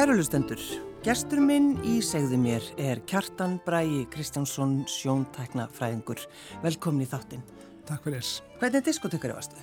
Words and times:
Kærulustendur, 0.00 0.56
gestur 1.04 1.42
minn 1.44 1.74
í 1.84 1.98
segðu 2.00 2.38
mér 2.40 2.64
er 2.80 3.02
Kjartan 3.04 3.58
Bræi 3.66 4.06
Kristjánsson 4.08 4.78
sjóntæknafræðingur. 4.88 6.22
Velkomin 6.62 7.04
í 7.04 7.08
þáttinn. 7.10 7.42
Takk 7.84 8.06
fyrir. 8.06 8.30
Hvernig 8.62 8.86
diskotekari 8.86 9.34
varstu? 9.36 9.60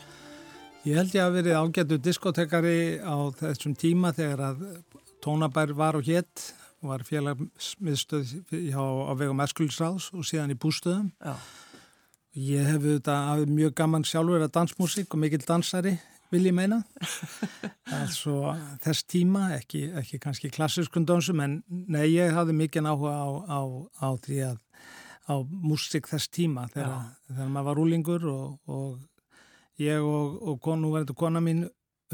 Ég 0.86 1.00
held 1.00 1.16
ég 1.18 1.23
að 1.23 1.40
verið 1.40 1.58
ágættu 1.58 1.98
diskotekari 2.05 2.76
á 3.02 3.18
þessum 3.40 3.73
tíma 3.82 4.12
þegar 4.13 4.44
að 4.52 4.62
tónabær 5.26 5.73
var 5.80 5.98
og 5.98 6.05
hétt 6.05 6.52
og 6.84 6.91
var 6.91 7.05
félagsmiðstöð 7.08 8.35
á 8.77 9.13
vegum 9.18 9.41
Eskulisráðs 9.41 10.12
og 10.13 10.27
síðan 10.30 10.54
í 10.54 10.60
bústöðum. 10.62 11.10
Já. 11.18 11.34
Ég 12.38 12.70
hef 12.76 12.85
auðvitað 12.85 13.49
mjög 13.58 13.74
gaman 13.82 14.05
sjálfur 14.05 14.46
að 14.46 14.54
dansmusík 14.60 15.18
og 15.18 15.24
mikill 15.26 15.49
dansari 15.49 15.96
vil 16.34 16.50
ég 16.50 16.56
meina. 16.56 16.82
altså 18.02 18.54
þess 18.84 19.06
tíma, 19.08 19.50
ekki, 19.58 19.88
ekki 20.00 20.20
kannski 20.24 20.52
klassiskun 20.54 21.08
dansum, 21.08 21.42
en 21.44 21.60
nei, 21.68 22.06
ég 22.14 22.36
hafði 22.36 22.58
mikið 22.62 22.90
áhuga 22.92 23.14
á, 23.16 23.28
á, 23.48 23.62
á 24.04 24.10
því 24.26 24.40
að 24.52 24.64
á 25.28 25.36
músik 25.44 26.08
þess 26.08 26.32
tíma 26.32 26.68
þegar, 26.72 27.12
þegar 27.28 27.50
maður 27.52 27.68
var 27.68 27.82
úlingur 27.84 28.28
og, 28.32 28.60
og 28.72 29.82
ég 29.84 30.04
og, 30.04 30.38
og 30.40 30.62
konu 30.64 30.94
verður 30.96 31.20
kona 31.20 31.44
mín 31.44 31.66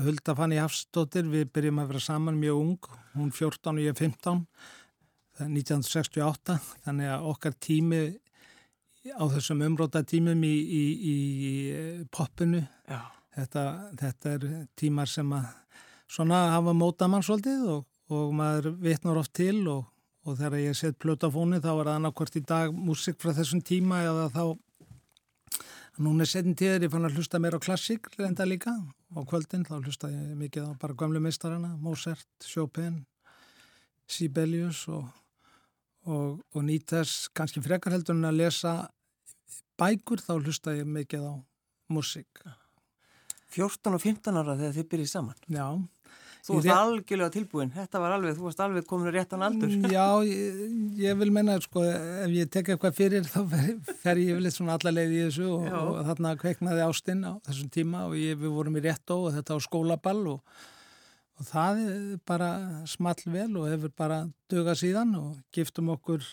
Hulda 0.01 0.33
Fanny 0.33 0.57
Hafsdóttir, 0.57 1.27
við 1.29 1.51
byrjum 1.53 1.83
að 1.83 1.91
vera 1.91 2.01
saman 2.01 2.39
mjög 2.41 2.61
ung, 2.63 2.87
hún 3.13 3.29
14 3.29 3.77
og 3.77 3.83
ég 3.83 3.99
15 3.99 4.41
það 5.37 5.45
er 5.45 5.51
1968 5.53 6.57
þannig 6.87 7.13
að 7.13 7.27
okkar 7.33 7.57
tími 7.61 8.01
á 9.13 9.23
þessum 9.35 9.61
umróta 9.67 10.01
tímum 10.07 10.41
í, 10.47 10.55
í, 10.63 10.85
í 11.13 11.15
poppinu 12.09 12.63
Já 12.89 13.03
Þetta, 13.33 13.63
þetta 13.97 14.33
er 14.35 14.43
tímar 14.77 15.09
sem 15.09 15.31
að 15.33 15.47
svona 16.13 16.43
hafa 16.53 16.73
móta 16.77 17.07
mann 17.09 17.25
svolítið 17.25 17.63
og, 17.73 17.85
og 18.13 18.33
maður 18.37 18.75
vitnar 18.83 19.17
oft 19.17 19.33
til 19.37 19.63
og, 19.71 19.87
og 20.27 20.37
þegar 20.37 20.59
ég 20.61 20.77
set 20.77 20.99
plötafóni 21.01 21.61
þá 21.63 21.71
er 21.71 21.87
það 21.87 21.95
annarkvært 21.95 22.37
í 22.37 22.43
dag 22.53 22.75
músik 22.75 23.17
frá 23.21 23.33
þessum 23.33 23.63
tíma 23.65 24.03
eða 24.05 24.27
þá 24.35 24.43
núna 26.03 26.25
er 26.25 26.29
setin 26.29 26.57
tíður 26.57 26.87
ég 26.87 26.93
fann 26.93 27.09
að 27.09 27.17
hlusta 27.17 27.41
mér 27.41 27.57
á 27.57 27.65
klassík 27.65 28.09
reynda 28.17 28.45
líka 28.49 28.73
og 29.13 29.27
kvöldin 29.29 29.65
þá 29.65 29.75
hlusta 29.79 30.09
ég 30.13 30.37
mikið 30.37 30.69
á 30.69 30.71
bara 30.81 30.97
gamlu 30.97 31.21
meistarana 31.21 31.73
Mozart, 31.81 32.29
Chopin 32.45 33.03
Sibelius 34.09 34.87
og, 34.93 35.05
og 36.05 36.65
nýtast 36.65 37.31
kannski 37.37 37.61
frekar 37.65 37.95
heldur 37.95 38.17
en 38.17 38.29
að 38.29 38.41
lesa 38.41 38.73
bækur 39.79 40.21
þá 40.21 40.35
hlusta 40.39 40.75
ég 40.77 40.89
mikið 40.89 41.29
á 41.29 41.33
músik 41.93 42.45
14 43.53 43.97
og 43.97 44.01
15 44.01 44.39
ára 44.39 44.57
þegar 44.59 44.77
þið 44.77 44.89
byrjið 44.93 45.11
saman. 45.11 45.43
Já. 45.51 45.67
Þú 46.43 46.57
varst 46.57 46.73
algjörlega 46.75 47.31
tilbúin, 47.31 47.69
þetta 47.71 47.99
var 48.03 48.13
alveg, 48.17 48.33
þú 48.35 48.49
varst 48.49 48.61
alveg 48.65 48.87
komin 48.87 49.13
réttan 49.15 49.45
aldur. 49.45 49.69
Mm, 49.71 49.85
já, 49.93 50.07
ég, 50.27 50.73
ég 50.99 51.19
vil 51.21 51.31
menna, 51.31 51.55
sko, 51.63 51.85
ef 51.87 52.33
ég 52.35 52.49
tek 52.51 52.73
eitthvað 52.73 52.97
fyrir 52.97 53.29
þá 53.29 53.37
fer 54.01 54.19
ég 54.19 54.35
vel 54.35 54.49
eitt 54.49 54.57
svona 54.57 54.75
allarleið 54.75 55.13
í 55.15 55.21
þessu 55.21 55.47
og, 55.47 55.69
og 55.71 56.01
þarna 56.09 56.33
kveiknaði 56.41 56.83
ástinn 56.83 57.23
á 57.23 57.39
þessum 57.47 57.69
tíma 57.71 58.03
og 58.09 58.17
ég, 58.19 58.35
við 58.41 58.57
vorum 58.57 58.75
í 58.75 58.83
réttó 58.83 59.21
og 59.29 59.37
þetta 59.37 59.55
á 59.55 59.59
skólaball 59.63 60.25
og, 60.33 60.59
og 61.39 61.47
það 61.47 61.79
bara 62.27 62.51
small 62.91 63.23
vel 63.37 63.47
og 63.61 63.69
hefur 63.71 63.95
bara 64.03 64.19
dögað 64.51 64.81
síðan 64.83 65.15
og 65.21 65.39
giftum 65.55 65.93
okkur 65.95 66.27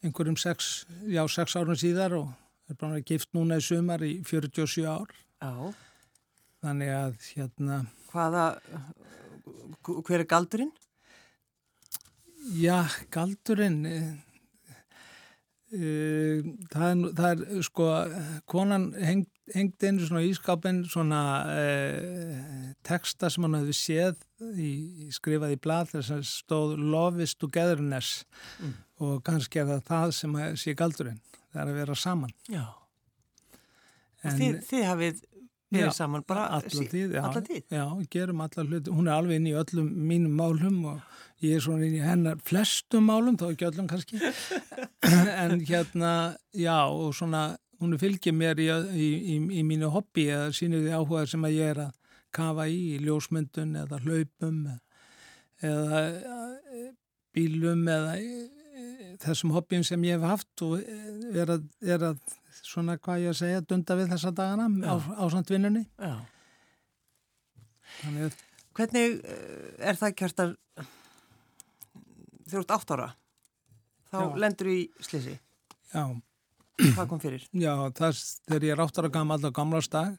einhverjum 0.00 0.40
sex, 0.40 0.86
já, 1.12 1.20
sex 1.28 1.60
árun 1.60 1.76
síðar 1.76 2.16
og 2.22 2.32
er 2.72 2.80
bara 2.80 3.04
gift 3.04 3.36
núna 3.36 3.60
í 3.60 3.68
sumar 3.68 4.00
í 4.00 4.16
47 4.24 4.88
ár. 4.88 5.12
Já. 5.44 5.52
Þannig 6.66 6.88
að 6.90 7.16
hérna... 7.36 7.76
Hvaða, 8.10 8.44
hver 9.86 10.22
er 10.22 10.26
galdurinn? 10.26 10.72
Já, 12.56 12.80
galdurinn, 13.14 13.84
e, 13.86 13.98
það, 16.72 16.86
er, 16.88 17.04
það 17.18 17.28
er 17.28 17.62
sko, 17.66 17.86
konan 18.50 18.88
heng, 18.98 19.24
hengdi 19.54 19.90
einu 19.90 20.06
svona 20.06 20.24
ískapin 20.26 20.80
svona 20.90 21.20
e, 21.50 21.62
texta 22.86 23.30
sem 23.30 23.46
hann 23.46 23.58
hefði 23.60 23.76
séð 23.78 24.26
í, 24.62 24.72
skrifað 25.14 25.54
í 25.56 25.60
blad 25.62 25.90
þess 25.90 26.14
að 26.16 26.26
stóð 26.30 26.76
Love 26.82 27.26
is 27.26 27.34
togetherness 27.38 28.24
mm. 28.62 28.74
og 29.06 29.22
kannski 29.26 29.62
er 29.62 29.70
það 29.74 29.86
það 29.90 30.18
sem 30.20 30.36
sé 30.62 30.74
galdurinn, 30.78 31.22
það 31.50 31.62
er 31.62 31.72
að 31.74 31.80
vera 31.82 31.98
saman. 32.02 32.34
Já, 32.50 32.66
en, 34.22 34.30
og 34.30 34.38
þið, 34.42 34.60
þið 34.70 34.86
hafið 34.90 35.24
við 35.72 35.82
erum 35.82 35.94
saman 35.96 36.24
bara 36.28 36.46
alla 36.56 36.86
tíð, 36.92 37.16
alla 37.20 37.42
tíð. 37.44 37.62
Já, 37.74 37.84
gerum 38.12 38.42
alla 38.44 38.64
hluti. 38.64 38.94
Hún 38.94 39.08
er 39.08 39.16
alveg 39.16 39.40
inn 39.40 39.50
í 39.50 39.54
öllum 39.58 39.88
mínum 40.10 40.36
málum 40.38 40.80
og 40.92 41.44
ég 41.44 41.58
er 41.58 41.64
svona 41.64 41.86
inn 41.88 41.98
í 41.98 42.04
hennar 42.04 42.40
flestum 42.46 43.08
málum, 43.10 43.38
þá 43.40 43.48
ekki 43.50 43.68
öllum 43.70 43.90
kannski. 43.90 44.20
en 45.42 45.60
hérna, 45.66 46.12
já, 46.54 46.78
og 46.86 47.14
svona, 47.18 47.44
hún 47.82 47.98
fylgir 48.00 48.36
mér 48.36 48.62
í, 48.62 48.70
í, 48.70 49.10
í, 49.36 49.38
í 49.60 49.66
mínu 49.66 49.90
hobby 49.94 50.28
eða 50.30 50.52
sínir 50.56 50.86
því 50.86 50.96
áhuga 50.96 51.26
sem 51.30 51.46
að 51.48 51.58
ég 51.58 51.74
er 51.74 51.84
að 51.88 51.94
kafa 52.36 52.68
í, 52.70 52.80
í 52.94 53.02
ljósmyndun 53.04 53.76
eða 53.82 54.00
hlaupum 54.04 54.64
eða 55.64 56.02
bílum 57.36 57.86
eða 57.88 58.16
þessum 59.22 59.54
hobbym 59.54 59.84
sem 59.86 60.02
ég 60.06 60.18
hef 60.18 60.26
haft 60.28 60.64
og 60.66 60.80
er 60.80 61.52
að, 61.56 61.66
er 61.84 62.04
að 62.10 62.34
svona 62.60 62.96
hvað 63.00 63.22
ég 63.24 63.32
að 63.32 63.38
segja, 63.40 63.62
dunda 63.64 63.96
við 63.98 64.10
þessa 64.12 64.32
dagana 64.36 64.66
á, 64.84 64.94
á 64.96 65.24
samtvinnunni. 65.32 65.84
Já. 65.96 66.16
Að... 68.10 68.36
Hvernig 68.76 69.20
eh, 69.24 69.88
er 69.88 69.96
það 69.96 70.16
kjartar 70.20 70.54
þjótt 72.50 72.74
átt 72.76 72.94
ára? 72.96 73.10
Þá 74.10 74.18
Já. 74.20 74.28
lendur 74.44 74.70
í 74.70 74.80
slisi. 75.02 75.36
Já. 75.92 76.04
Hvað 76.76 77.06
kom 77.08 77.22
fyrir? 77.22 77.46
Já, 77.56 77.72
þess, 77.96 78.40
þegar 78.44 78.68
ég 78.68 78.74
er 78.74 78.82
átt 78.84 78.98
ára 79.00 79.12
gammal 79.12 79.40
á 79.40 79.50
gamlarstag, 79.56 80.18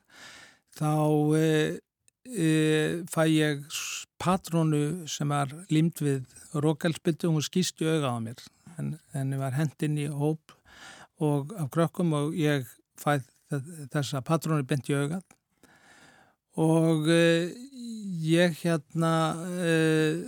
þá 0.78 0.90
e, 1.38 1.46
e, 2.34 2.50
fæ 3.12 3.28
ég 3.30 3.64
patronu 4.20 5.08
sem 5.10 5.32
er 5.32 5.54
limt 5.70 6.02
við 6.02 6.26
rókælspiltu, 6.58 7.32
hún 7.32 7.46
skýst 7.46 7.82
í 7.84 7.90
auga 7.90 8.16
á 8.16 8.20
mér, 8.24 8.44
en 8.78 8.96
henni 9.14 9.40
var 9.40 9.58
hendin 9.58 9.98
í 10.02 10.08
hóp 10.10 10.56
og 11.24 11.54
af 11.58 11.72
krökkum 11.74 12.14
og 12.18 12.38
ég 12.38 12.68
fæð 12.98 13.26
þessa 13.94 14.22
patrónu 14.26 14.66
bent 14.68 14.90
í 14.92 14.96
augað 14.98 15.24
og 16.58 17.08
uh, 17.08 17.48
ég 18.26 18.58
hérna 18.64 19.14
uh, 19.38 20.22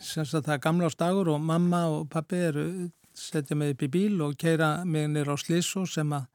semst 0.00 0.38
að 0.38 0.46
það 0.46 0.54
er 0.54 0.64
gamla 0.66 0.90
ástagur 0.90 1.32
og 1.34 1.42
mamma 1.42 1.84
og 1.90 2.08
pappi 2.12 2.40
eru 2.48 2.66
setja 3.12 3.56
mig 3.58 3.74
upp 3.74 3.84
í 3.84 3.90
bíl 3.92 4.22
og 4.24 4.38
keira 4.40 4.84
mig 4.88 5.10
nýra 5.10 5.36
á 5.36 5.42
Slísó 5.42 5.84
sem 5.90 6.14
að 6.16 6.28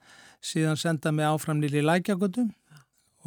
síðan 0.44 0.78
senda 0.78 1.12
mig 1.12 1.26
áfram 1.26 1.62
nýri 1.62 1.82
í 1.82 1.88
Lækjagötu 1.88 2.46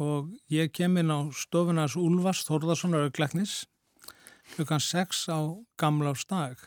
og 0.01 0.31
ég 0.51 0.71
kem 0.73 0.97
inn 0.97 1.13
á 1.13 1.29
stofunars 1.35 1.97
Úlfars 1.99 2.43
Þórðarssonar 2.47 3.07
aukleknis 3.09 3.61
klukkan 4.55 4.81
6 4.81 5.27
á 5.29 5.39
gamla 5.79 6.15
ástag 6.15 6.59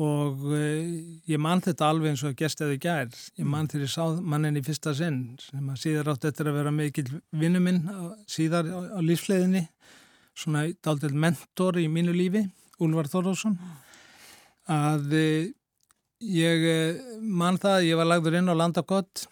og 0.00 0.44
uh, 0.48 0.84
ég 1.28 1.40
man 1.40 1.60
þetta 1.60 1.90
alveg 1.92 2.14
eins 2.14 2.22
og 2.24 2.36
gestaði 2.38 2.78
gær. 2.80 3.10
Ég 3.36 3.44
man 3.48 3.68
þegar 3.68 3.84
ég 3.84 3.92
sá 3.92 4.22
mannin 4.24 4.56
í 4.56 4.64
fyrsta 4.64 4.94
sinn 4.96 5.34
sem 5.42 5.68
að 5.68 5.82
síðar 5.82 6.14
átt 6.14 6.28
eftir 6.30 6.48
að 6.48 6.58
vera 6.60 6.72
mikil 6.72 7.08
vinnu 7.30 7.60
minn 7.60 7.84
á, 7.92 8.16
síðar 8.24 8.70
á, 8.72 8.80
á 8.96 9.00
lífsleðinni 9.04 9.66
svona 10.32 10.64
daldil 10.84 11.12
mentor 11.12 11.76
í 11.80 11.88
mínu 11.92 12.14
lífi 12.16 12.46
Úlvar 12.82 13.10
Þorðarsson 13.12 13.58
að 14.72 15.12
uh, 15.12 15.50
ég 16.24 16.66
uh, 16.72 17.18
man 17.20 17.60
það 17.60 17.90
ég 17.90 18.00
var 18.00 18.08
lagður 18.08 18.40
inn 18.40 18.48
á 18.48 18.56
landakott 18.56 19.26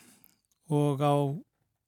og 0.71 1.01
á, 1.01 1.15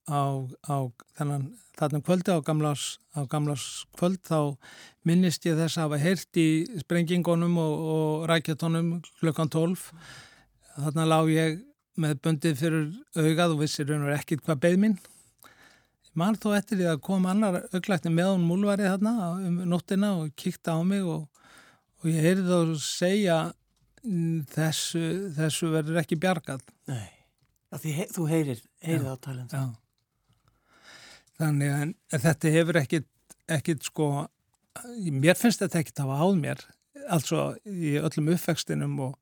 á, 0.08 0.22
á 0.66 0.76
þennan 1.18 1.50
þarna 1.78 2.02
kvöldi 2.04 2.34
á 2.34 2.38
gamlas, 2.44 2.98
á 3.16 3.24
gamlas 3.30 3.86
kvöld 3.96 4.20
þá 4.26 4.56
minnist 5.08 5.46
ég 5.46 5.56
þess 5.58 5.78
að 5.78 5.86
hafa 5.86 6.02
heyrt 6.02 6.40
í 6.40 6.48
sprengingunum 6.82 7.56
og, 7.58 7.72
og 7.94 8.26
rækjatónum 8.30 8.98
klukkan 9.20 9.50
12 9.50 9.86
þarna 10.76 11.08
lág 11.08 11.32
ég 11.32 11.62
með 12.00 12.20
bundið 12.24 12.60
fyrir 12.60 12.84
augað 13.16 13.56
og 13.56 13.62
vissir 13.62 13.88
raun 13.88 14.06
og 14.06 14.14
ekkit 14.14 14.44
hvað 14.44 14.62
beð 14.66 14.78
minn 14.84 15.00
mann 16.18 16.36
þó 16.36 16.52
eftir 16.56 16.80
því 16.80 16.88
að 16.92 17.02
kom 17.08 17.26
annar 17.28 17.62
auglækni 17.72 18.12
með 18.12 18.34
hún 18.34 18.46
múlvari 18.48 18.88
þarna 18.88 19.32
um 19.48 19.58
nóttina 19.68 20.14
og 20.20 20.32
kíkta 20.36 20.76
á 20.76 20.80
mig 20.84 21.04
og, 21.08 21.24
og 22.02 22.08
ég 22.10 22.20
heyrði 22.20 22.48
þá 22.48 22.82
segja 22.84 23.38
mm, 24.04 24.42
þessu, 24.52 25.04
þessu 25.38 25.72
verður 25.72 26.02
ekki 26.02 26.20
bjargað. 26.20 26.66
Nei, 26.90 27.08
því, 27.78 27.94
þú 28.12 28.26
heyrir, 28.28 28.66
heyrir 28.84 29.08
þá 29.08 29.24
talum 29.28 29.48
það 29.52 29.70
Þannig 31.42 31.72
að 32.12 32.22
þetta 32.26 32.54
hefur 32.56 32.78
ekkit 32.82 33.88
sko, 33.88 34.10
mér 35.10 35.38
finnst 35.38 35.64
þetta 35.64 35.82
ekkit 35.82 36.02
að 36.04 36.12
hafa 36.12 36.28
áð 36.28 36.36
mér, 36.42 36.62
altså 37.10 37.46
í 37.66 37.96
öllum 37.98 38.30
uppvextinum 38.36 39.00
og 39.08 39.16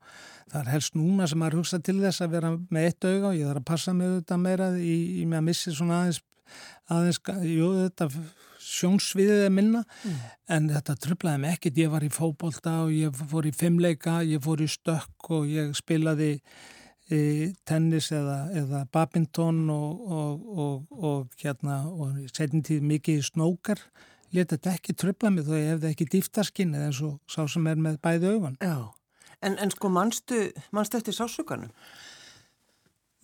það 0.51 0.61
er 0.61 0.73
helst 0.75 0.99
núna 0.99 1.29
sem 1.31 1.41
maður 1.41 1.61
hugsa 1.61 1.81
til 1.83 1.97
þess 2.03 2.25
að 2.25 2.35
vera 2.35 2.51
með 2.59 2.89
eitt 2.89 3.07
auga 3.07 3.31
og 3.31 3.39
ég 3.39 3.49
þarf 3.49 3.63
að 3.63 3.69
passa 3.71 3.95
mig 3.97 4.11
auðvitað 4.11 4.43
meira 4.45 4.69
í, 4.77 4.95
í 5.23 5.25
mig 5.25 5.41
að 5.41 5.47
missi 5.47 5.75
svona 5.75 6.01
aðeins, 6.03 6.21
aðeins, 6.91 7.21
jú 7.47 7.71
þetta 7.79 8.09
sjónsviðið 8.71 9.45
er 9.47 9.55
minna. 9.55 9.85
Mm. 10.05 10.19
en 10.57 10.69
þetta 10.75 10.97
tröflaði 11.05 11.43
mig 11.43 11.57
ekkert, 11.57 11.81
ég 11.81 11.95
var 11.95 12.05
í 12.07 12.11
fókbólta 12.13 12.75
og 12.85 12.93
ég 12.95 13.23
fór 13.33 13.49
í 13.49 13.55
fimmleika, 13.57 14.21
ég 14.27 14.43
fór 14.45 14.63
í 14.63 14.69
stökk 14.71 15.33
og 15.39 15.49
ég 15.51 15.73
spilaði 15.79 16.35
tennis 17.67 18.11
eða, 18.15 18.39
eða 18.55 18.85
badminton 18.95 19.65
og, 19.75 20.05
og, 20.07 20.47
og, 20.65 21.03
og 21.11 21.43
hérna 21.43 21.81
og 21.91 22.21
setjum 22.31 22.63
tíð 22.67 22.87
mikið 22.93 23.25
snókar 23.33 23.83
leta 24.35 24.57
þetta 24.57 24.75
ekki 24.77 24.95
tröfla 24.95 25.33
mig 25.35 25.49
þó 25.49 25.57
ég 25.59 25.69
hefði 25.75 25.91
ekki 25.91 26.09
dýftaskinn 26.15 26.77
eða 26.79 26.91
eins 26.91 27.03
og 27.07 27.19
sá 27.31 27.43
sem 27.51 27.67
er 27.67 27.81
með 27.83 27.99
bæði 28.05 28.35
auðvan. 28.35 28.59
Já, 28.63 28.77
en, 29.43 29.59
en 29.59 29.75
sko 29.75 29.91
mannstu, 29.91 30.45
mannstu 30.77 31.01
eftir 31.01 31.17
sásökanum? 31.17 31.73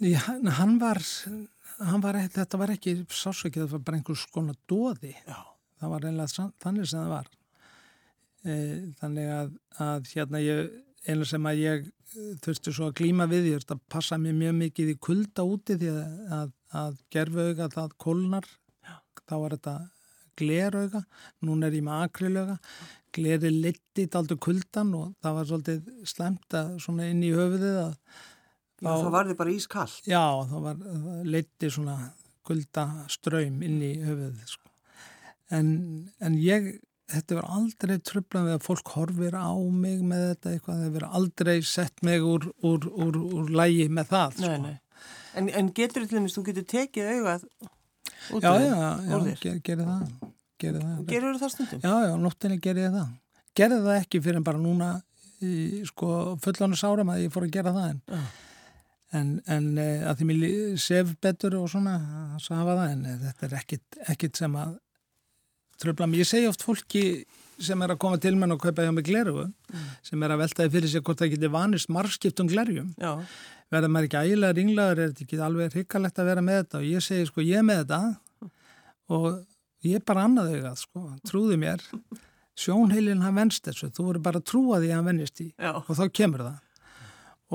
Já, 0.02 0.20
hann 0.58 0.80
var 0.82 1.00
hann 1.80 2.02
var, 2.04 2.18
þetta 2.32 2.60
var 2.60 2.72
ekki 2.74 2.96
sásökið, 3.06 3.62
þetta 3.64 3.76
var 3.76 3.84
bara 3.86 4.00
einhvers 4.00 4.24
skona 4.26 4.56
dóði. 4.68 5.12
Já. 5.26 5.38
Það 5.76 5.92
var 5.92 6.06
einlega 6.08 6.46
þannig 6.62 6.88
sem 6.88 7.02
það 7.02 7.12
var. 7.12 7.30
E, 8.46 8.54
þannig 9.00 9.32
að, 9.34 9.54
að 9.84 10.10
hérna 10.14 10.40
ég, 10.40 10.76
einu 11.06 11.26
sem 11.28 11.48
að 11.48 11.62
ég 11.62 11.88
þurfti 12.44 12.72
svo 12.72 12.90
að 12.90 12.96
glíma 13.00 13.26
við, 13.30 13.50
ég 13.50 13.58
þurfti 13.58 13.76
að 13.76 13.82
passa 13.92 14.18
mér 14.20 14.36
mjög 14.38 14.54
mikið 14.60 14.92
í 14.92 15.00
kulda 15.08 15.44
úti 15.46 15.76
því 15.80 15.90
að, 15.92 16.14
að, 16.38 16.54
að 16.82 17.02
gerfuauga 17.12 17.68
það 17.74 17.96
kólnar, 18.02 18.48
þá 19.26 19.34
var 19.42 19.56
þetta 19.56 19.76
glerauga, 20.36 21.02
núna 21.44 21.68
er 21.68 21.78
ég 21.78 21.84
með 21.86 22.06
akrilauga, 22.06 22.56
gleri 23.16 23.50
litið 23.54 24.16
aldrei 24.18 24.40
kuldan 24.46 24.94
og 24.96 25.12
það 25.24 25.36
var 25.38 25.50
svolítið 25.50 26.08
slemt 26.08 26.56
að 26.56 26.74
svona 26.84 27.08
inn 27.12 27.22
í 27.24 27.32
höfuðið 27.32 27.78
að 27.86 27.94
Já, 28.76 28.90
þá 28.92 29.06
var 29.08 29.28
þið 29.30 29.36
bara 29.38 29.52
ískall. 29.56 29.92
Já, 30.04 30.24
þá 30.50 30.56
var 30.60 30.80
leiti 31.24 31.70
svona 31.72 31.94
guldaströym 32.46 33.62
inn 33.64 33.78
í 33.80 33.92
höfuð. 34.04 34.42
Sko. 34.50 34.68
En, 35.56 35.70
en 36.20 36.36
ég, 36.42 36.74
þetta 37.12 37.36
verður 37.38 37.56
aldrei 37.56 37.96
tröflan 38.10 38.48
við 38.48 38.56
að 38.56 38.64
fólk 38.66 38.92
horfir 38.94 39.36
á 39.38 39.50
mig 39.54 40.02
með 40.06 40.24
þetta 40.30 40.52
eitthvað. 40.52 40.82
Það 40.82 40.94
verður 40.96 41.16
aldrei 41.20 41.56
sett 41.66 42.04
mig 42.06 42.26
úr, 42.26 42.48
úr, 42.66 42.88
úr, 43.06 43.18
úr 43.40 43.52
lægi 43.60 43.88
með 43.92 44.12
það. 44.12 44.38
Sko. 44.38 44.52
Nei, 44.52 44.64
nei. 44.66 45.10
En, 45.36 45.50
en 45.60 45.68
getur 45.76 46.06
dæmis, 46.08 46.36
þú 46.36 46.46
getur 46.48 46.66
tekið 46.72 47.10
augað 47.12 47.44
út 48.32 48.42
já, 48.42 48.52
já, 48.62 48.72
já, 49.04 49.18
ger, 49.42 49.60
gerir 49.66 49.90
það. 49.90 50.32
Gerir 50.56 50.80
það. 50.80 51.04
Gerur 51.10 51.36
þú 51.36 51.42
það 51.42 51.52
stundum? 51.52 51.84
Já, 51.84 51.94
já, 52.06 52.14
nóttinni 52.22 52.58
gerir 52.64 52.94
það. 52.94 53.12
Gerði 53.56 53.82
það 53.84 54.00
ekki 54.00 54.22
fyrir 54.24 54.46
bara 54.46 54.62
núna 54.62 54.88
í 55.44 55.84
sko 55.84 56.10
fullanus 56.40 56.84
áram 56.88 57.12
að 57.12 57.26
ég 57.26 57.34
fór 57.34 57.44
að 57.44 57.56
gera 57.58 57.74
það 57.76 57.90
en 57.92 58.02
já 58.08 58.26
en, 59.14 59.36
en 59.46 59.68
eh, 59.80 60.02
að 60.06 60.20
því 60.20 60.28
mér 60.30 60.80
sef 60.80 61.14
betur 61.22 61.58
og 61.60 61.68
svona 61.70 61.96
að 62.36 62.48
hafa 62.50 62.74
það 62.80 62.90
en 62.90 63.06
eh, 63.06 63.18
þetta 63.22 63.48
er 63.48 63.56
ekkit, 63.60 64.00
ekkit 64.14 64.40
sem 64.42 64.58
að 64.60 64.74
tröfla 65.82 66.08
mér. 66.10 66.22
Ég 66.24 66.30
segi 66.30 66.48
oft 66.50 66.64
fólki 66.64 67.02
sem 67.62 67.82
er 67.82 67.94
að 67.94 68.00
koma 68.04 68.20
til 68.20 68.34
menn 68.36 68.52
og 68.52 68.60
kaupa 68.60 68.84
hjá 68.84 68.92
mig 68.92 69.06
gleru 69.06 69.46
mm. 69.46 69.84
sem 70.04 70.22
er 70.22 70.34
að 70.34 70.42
veltaði 70.42 70.72
fyrir 70.74 70.92
sig 70.92 71.04
hvort 71.04 71.22
það 71.22 71.30
getur 71.32 71.52
vanist 71.54 71.92
margskiptum 71.92 72.50
glerjum 72.50 72.90
verða 73.72 73.88
maður 73.88 74.08
ekki 74.10 74.20
ægilega 74.26 74.56
ringlaður 74.58 75.00
er 75.00 75.12
þetta 75.14 75.24
ekki 75.24 75.38
alveg 75.46 75.72
hrikalegt 75.72 76.20
að 76.20 76.28
vera 76.28 76.44
með 76.44 76.58
þetta 76.60 76.82
og 76.82 76.88
ég 76.90 77.06
segi 77.06 77.30
sko 77.30 77.46
ég 77.46 77.62
er 77.62 77.64
með 77.64 77.80
þetta 77.80 78.50
og 79.16 79.30
ég 79.88 79.96
er 79.96 80.04
bara 80.04 80.26
annað 80.28 80.52
auðvitað 80.52 80.82
sko, 80.82 81.06
trúði 81.24 81.58
mér 81.64 81.86
sjónheilin 82.60 83.24
hann 83.24 83.40
venst 83.40 83.64
þessu, 83.64 83.88
þú 83.92 84.10
voru 84.10 84.24
bara 84.28 84.40
að 84.42 84.48
trúa 84.52 84.80
því 84.80 84.92
að 84.92 84.98
hann 84.98 85.10
vennist 85.10 85.42
í 85.44 85.48
Já. 85.56 85.72
og 85.76 85.92
þá 85.96 86.04
kemur 86.20 86.44
það 86.44 86.60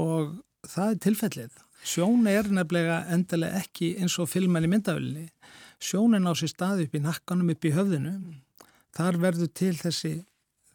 og 0.01 0.33
það 0.69 0.93
er 0.93 1.01
tilfellið. 1.05 1.59
Sjón 1.81 2.27
er 2.29 2.49
nefnilega 2.53 3.01
endilega 3.13 3.61
ekki 3.63 3.95
eins 4.01 4.17
og 4.21 4.29
filman 4.29 4.67
í 4.67 4.69
myndafölinni. 4.69 5.27
Sjónin 5.81 6.29
á 6.29 6.33
sér 6.37 6.51
staði 6.51 6.87
upp 6.87 6.97
í 6.97 7.01
nakkanum, 7.01 7.51
upp 7.53 7.65
í 7.65 7.73
höfðinu. 7.73 8.13
Þar 8.95 9.17
verður 9.23 9.51
til 9.57 9.73
þessi, 9.79 10.11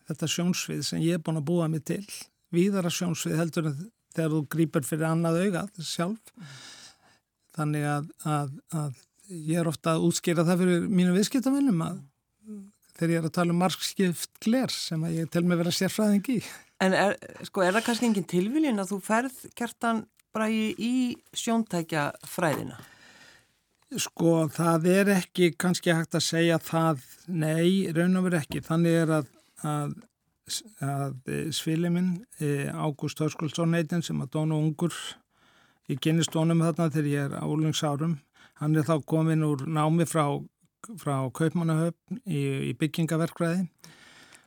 þetta 0.09 0.31
sjónsvið 0.33 0.83
sem 0.89 1.05
ég 1.05 1.19
er 1.19 1.23
búin 1.23 1.41
að 1.41 1.47
búa 1.51 1.69
mig 1.71 1.85
til. 1.87 2.05
Víðara 2.55 2.91
sjónsvið 2.91 3.39
heldur 3.39 3.71
en 3.71 3.79
þegar 4.17 4.33
þú 4.35 4.41
grýpar 4.55 4.87
fyrir 4.89 5.09
annað 5.11 5.41
augað 5.45 5.85
sjálf. 5.85 6.35
Þannig 7.57 7.87
að, 7.89 8.11
að, 8.29 8.57
að 8.77 9.01
ég 9.31 9.61
er 9.61 9.71
ofta 9.71 9.97
að 9.97 10.09
útskýra 10.09 10.45
það 10.47 10.63
fyrir 10.65 10.91
mínu 10.91 11.15
viðskiptamennum 11.17 11.87
að 11.87 12.03
þegar 12.97 13.13
ég 13.13 13.21
er 13.21 13.29
að 13.29 13.37
tala 13.37 13.53
um 13.53 13.61
margskipt 13.61 14.41
gler 14.43 14.73
sem 14.73 15.03
að 15.05 15.19
ég 15.21 15.31
tel 15.33 15.45
mig 15.45 15.61
vera 15.61 15.73
sérfræðing 15.75 16.31
í. 16.33 16.41
En 16.85 16.97
er, 16.97 17.17
sko, 17.49 17.65
er 17.65 17.77
það 17.77 17.87
kannski 17.89 18.09
engin 18.11 18.29
tilviljun 18.29 18.83
að 18.83 18.93
þú 18.93 19.01
ferð 19.05 19.41
kertan 19.57 20.05
bara 20.37 20.49
í, 20.53 20.73
í 20.77 20.95
sjóntækja 21.37 22.11
fræðina? 22.29 22.79
Sko, 23.95 24.49
það 24.51 24.89
er 24.91 25.11
ekki 25.15 25.53
kannski 25.55 25.93
hægt 25.95 26.17
að 26.19 26.25
segja 26.27 26.59
það, 26.59 27.05
nei, 27.31 27.87
raun 27.95 28.19
og 28.19 28.27
verið 28.27 28.43
ekki. 28.43 28.63
Þannig 28.67 28.97
er 29.05 29.13
að, 29.21 29.29
að, 29.63 29.93
að 30.83 31.31
sviliminn, 31.55 32.11
e, 32.43 32.67
Ágúst 32.75 33.23
Hörskulsson 33.23 33.77
heitin 33.79 34.03
sem 34.03 34.19
að 34.25 34.33
dónu 34.35 34.59
ungur, 34.59 34.97
ég 35.87 36.03
kynist 36.03 36.35
dónum 36.35 36.65
þarna 36.67 36.91
þegar 36.91 37.13
ég 37.13 37.29
er 37.29 37.39
álingsárum, 37.39 38.19
hann 38.59 38.75
er 38.75 38.89
þá 38.89 38.97
komin 39.07 39.47
úr 39.47 39.63
námi 39.71 40.09
frá, 40.11 40.25
frá 40.99 41.15
Kaupmannahöfn 41.31 42.19
í, 42.27 42.43
í 42.71 42.75
byggingaverkvæði 42.81 43.69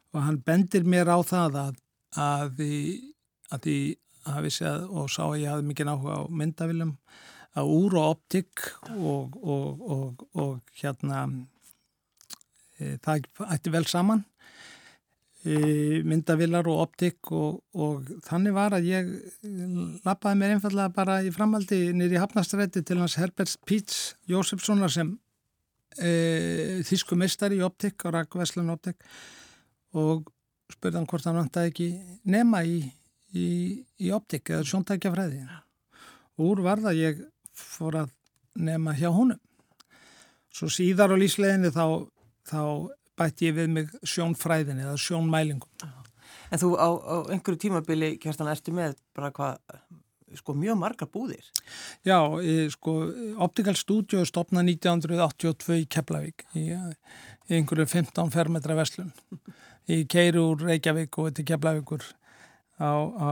og 0.09 0.23
hann 0.25 0.43
bendir 0.43 0.83
mér 0.89 1.11
á 1.13 1.19
það 1.23 1.57
að 1.63 1.79
að 2.17 2.53
því 2.57 2.75
að 3.53 3.65
því 3.65 3.79
að 4.29 4.45
vissi 4.45 4.65
að 4.67 4.85
og 4.89 5.11
sá 5.13 5.21
að 5.27 5.41
ég 5.41 5.51
hafði 5.53 5.67
mikið 5.69 5.91
áhuga 5.93 6.15
á 6.17 6.21
myndavilum 6.29 6.95
að 7.57 7.69
úr 7.73 7.95
og 7.97 8.09
optik 8.15 8.65
og, 8.93 9.37
og, 9.41 9.85
og, 9.95 10.25
og 10.37 10.73
hérna 10.81 11.23
e, 12.77 12.97
það 13.01 13.29
ætti 13.49 13.73
vel 13.73 13.87
saman 13.89 14.21
e, 15.43 16.01
myndavilar 16.05 16.67
og 16.69 16.83
optik 16.85 17.31
og 17.33 18.11
þannig 18.27 18.55
var 18.55 18.77
að 18.77 18.89
ég 18.91 19.09
lappaði 20.05 20.41
mér 20.41 20.55
einfallega 20.57 20.93
bara 20.93 21.19
í 21.25 21.33
framaldi 21.33 21.89
nýri 21.97 22.21
hafnastrætti 22.21 22.83
til 22.85 22.99
hans 23.01 23.17
Herbert 23.19 23.57
Píts 23.65 24.13
Jósefssonar 24.29 24.93
sem 24.93 25.15
e, 25.97 26.83
þísku 26.87 27.17
mistari 27.19 27.59
í 27.59 27.65
optik 27.65 28.05
á 28.05 28.13
Rækvæslan 28.13 28.73
optik 28.75 29.01
og 29.97 30.29
spurðan 30.69 31.07
hvort 31.09 31.25
hann 31.25 31.39
vantaði 31.39 31.71
ekki 31.71 31.89
nema 32.29 32.61
í, 32.61 32.83
í, 33.33 33.47
í 33.97 34.13
optik 34.13 34.51
eða 34.53 34.67
sjóntækjafræði. 34.69 35.41
Og 36.37 36.51
úr 36.53 36.61
var 36.67 36.81
það 36.83 36.99
ég 37.01 37.23
fór 37.59 38.01
að 38.03 38.15
nema 38.59 38.95
hjá 38.97 39.09
honum. 39.13 39.39
Svo 40.53 40.69
síðar 40.73 41.13
á 41.13 41.17
lísleginni 41.19 41.71
þá, 41.73 42.09
þá 42.49 42.61
bætti 43.19 43.49
ég 43.49 43.57
við 43.59 43.73
mig 43.75 43.95
sjónfræðinni 44.07 44.87
eða 44.87 44.97
sjónmælingum. 44.99 45.87
En 46.49 46.61
þú 46.61 46.73
á, 46.81 46.89
á 46.89 47.15
einhverju 47.29 47.61
tímabili 47.65 48.15
kjærstan 48.21 48.49
ertu 48.49 48.73
með 48.73 48.97
bara 49.15 49.29
hvað 49.35 49.59
sko 50.37 50.53
mjög 50.57 50.77
margar 50.77 51.09
búðir? 51.09 51.45
Já, 52.05 52.17
sko 52.73 52.95
Optical 53.41 53.75
Studio 53.77 54.25
stopnað 54.27 54.73
1982 54.75 55.79
í 55.83 55.87
Keflavík 55.89 56.45
í, 56.57 56.69
í 57.49 57.57
einhverju 57.57 57.87
15 57.89 58.33
fermetra 58.33 58.77
veslun 58.77 59.11
í 59.89 60.03
keiru 60.09 60.51
úr 60.51 60.67
Reykjavík 60.69 61.17
og 61.21 61.33
til 61.37 61.47
Keflavíkur 61.49 62.05
á, 62.77 62.93
á 62.93 63.29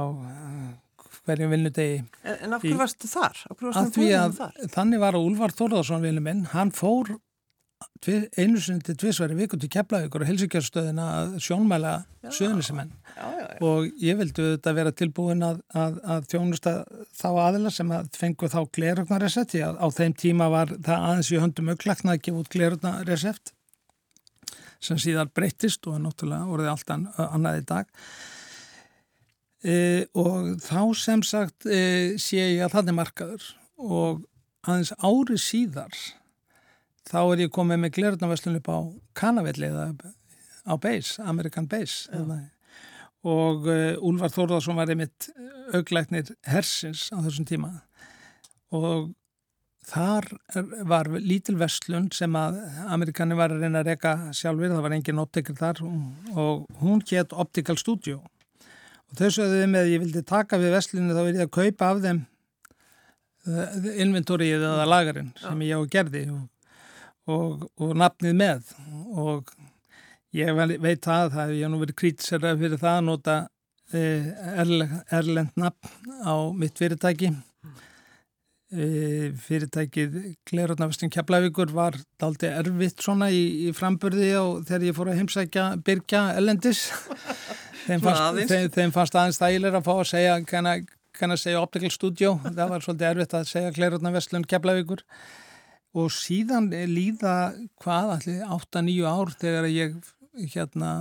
hverjum 1.27 1.53
vinnudegi. 1.53 2.01
En, 2.24 2.55
af 2.55 2.63
hverju 2.63 2.79
varstu 2.79 3.12
þar? 3.12 3.46
Af 3.51 3.93
því 3.96 4.10
að 4.17 4.41
þannig 4.74 5.03
var 5.03 5.19
að 5.19 5.29
Úlvar 5.29 5.55
Þórðarsson 5.55 6.05
vinnu 6.05 6.24
minn, 6.24 6.46
hann 6.55 6.74
fór 6.75 7.17
einu 8.38 8.60
sinni 8.62 8.81
til 8.86 8.96
tvísværi 8.98 9.36
viku 9.38 9.57
til 9.60 9.69
Keflavíkur 9.74 10.24
og 10.24 10.29
helsingjarstöðina 10.29 11.05
að 11.17 11.34
sjónmæla 11.46 11.93
söðunisemenn 12.34 12.93
og 13.65 13.89
ég 14.01 14.17
vildi 14.19 14.46
þetta 14.53 14.74
vera 14.77 14.93
tilbúin 14.93 15.43
að, 15.46 15.60
að, 15.74 16.00
að 16.05 16.29
þjónusta 16.31 16.74
þá 17.17 17.27
aðila 17.43 17.74
sem 17.74 17.91
að 17.93 18.10
fengu 18.17 18.50
þá 18.53 18.60
glerugnaresept 18.77 19.57
á 19.57 19.88
þeim 19.93 20.15
tíma 20.17 20.50
var 20.53 20.74
það 20.74 21.05
aðeins 21.10 21.31
í 21.34 21.41
höndum 21.41 21.74
auklakna 21.74 22.15
að 22.15 22.24
gefa 22.27 22.43
út 22.43 22.51
glerugnaresept 22.53 23.53
sem 24.79 25.01
síðan 25.01 25.34
breytist 25.34 25.86
og 25.89 25.98
er 25.98 26.05
náttúrulega 26.05 26.53
orðið 26.53 26.74
allt 26.74 26.96
annað 27.27 27.62
í 27.62 27.67
dag 27.74 27.93
e, 29.64 30.06
og 30.18 30.58
þá 30.64 30.82
sem 31.00 31.24
sagt 31.26 31.66
e, 31.66 32.18
sé 32.22 32.42
ég 32.42 32.66
að 32.66 32.76
það 32.76 32.92
er 32.92 32.98
markaður 32.98 33.48
og 33.78 34.24
aðeins 34.68 34.94
ári 35.00 35.40
síðar 35.42 35.98
þá 37.08 37.20
er 37.24 37.46
ég 37.46 37.54
komið 37.56 37.84
með 37.84 37.96
glerðnaveslun 37.98 38.60
upp 38.60 38.72
á 38.72 38.78
Kanavelli 39.18 39.70
eða 39.70 39.90
á 40.68 40.74
Base, 40.76 41.22
American 41.24 41.68
Base 41.72 42.10
ja. 42.12 42.42
og 43.24 43.70
uh, 43.72 43.96
Úlvar 44.04 44.34
Þórðarsson 44.34 44.76
var 44.76 44.92
einmitt 44.92 45.30
augleiknir 45.72 46.34
hersins 46.50 47.08
á 47.16 47.24
þessum 47.24 47.48
tíma 47.48 47.72
og 48.76 49.14
Þar 49.88 50.26
var 50.84 51.08
lítil 51.24 51.56
vestlun 51.62 52.10
sem 52.12 52.34
að 52.36 52.58
Amerikani 52.92 53.38
var 53.40 53.54
að 53.56 53.62
reyna 53.64 53.80
að 53.80 53.94
reyka 53.94 54.12
sjálfur, 54.36 54.74
það 54.74 54.84
var 54.84 54.96
engin 54.98 55.22
optikar 55.22 55.56
þar 55.56 55.80
og 56.34 56.66
hún 56.82 57.00
hétt 57.08 57.32
Optical 57.32 57.78
Studio. 57.80 58.18
Og 59.08 59.20
þau 59.20 59.30
sögðu 59.38 59.68
með 59.72 59.86
að 59.86 59.94
ég 59.94 60.04
vildi 60.04 60.24
taka 60.28 60.60
við 60.62 60.76
vestlunni 60.76 61.16
þá 61.16 61.22
er 61.24 61.40
ég 61.40 61.46
að 61.46 61.56
kaupa 61.58 61.90
af 61.92 62.04
þeim 62.04 62.22
eh, 63.48 63.90
inventorið 64.04 64.68
eða 64.68 64.88
lagarinn 64.90 65.34
sem 65.40 65.66
ég 65.68 65.80
á 65.80 65.92
gerði 65.96 66.24
og, 66.34 66.46
og, 67.32 67.68
og 67.80 67.94
nafnið 68.04 68.40
með. 68.42 68.74
Og 69.16 69.54
ég 70.36 70.52
veit 70.58 71.06
það, 71.06 71.32
það 71.36 71.54
ég 71.56 71.64
hef 71.64 71.74
nú 71.74 71.84
verið 71.84 72.00
krítisera 72.04 72.56
fyrir 72.60 72.82
það 72.84 72.98
að 73.00 73.08
nota 73.08 73.38
eh, 73.96 74.32
erlend 75.16 75.56
nafn 75.56 76.18
á 76.28 76.36
mitt 76.52 76.80
fyrirtæki 76.80 77.32
fyrirtækið 78.67 80.15
Glerotnafestin 80.50 81.12
Keflavíkur 81.13 81.71
var 81.71 81.95
daldi 82.19 82.50
erfitt 82.51 83.00
svona 83.00 83.29
í, 83.31 83.67
í 83.67 83.71
framburði 83.75 84.33
og 84.41 84.65
þegar 84.67 84.86
ég 84.89 84.97
fór 84.97 85.12
að 85.13 85.21
heimsækja 85.21 85.67
Birkja 85.88 86.24
Ellendis 86.36 86.89
þeim 87.88 88.03
fannst, 88.03 88.51
þeim, 88.51 88.69
þeim 88.75 88.93
fannst 88.95 89.15
aðeins 89.15 89.39
þægilega 89.39 89.79
að 89.79 89.88
fá 89.88 89.93
að 89.95 90.09
segja 90.12 90.38
kannar 91.17 91.39
segja 91.39 91.62
Optical 91.63 91.91
Studio? 91.93 92.33
Það 92.43 92.74
var 92.74 92.86
svolítið 92.86 93.09
erfitt 93.09 93.36
að 93.38 93.51
segja 93.51 93.75
Glerotnafestin 93.77 94.47
Keflavíkur. 94.50 95.03
Og 95.97 96.12
síðan 96.13 96.67
líða 96.91 97.38
hvað 97.81 98.12
allir 98.17 98.43
8-9 98.57 99.07
ár 99.07 99.31
þegar 99.39 99.69
ég 99.71 99.95
hérna 100.53 100.91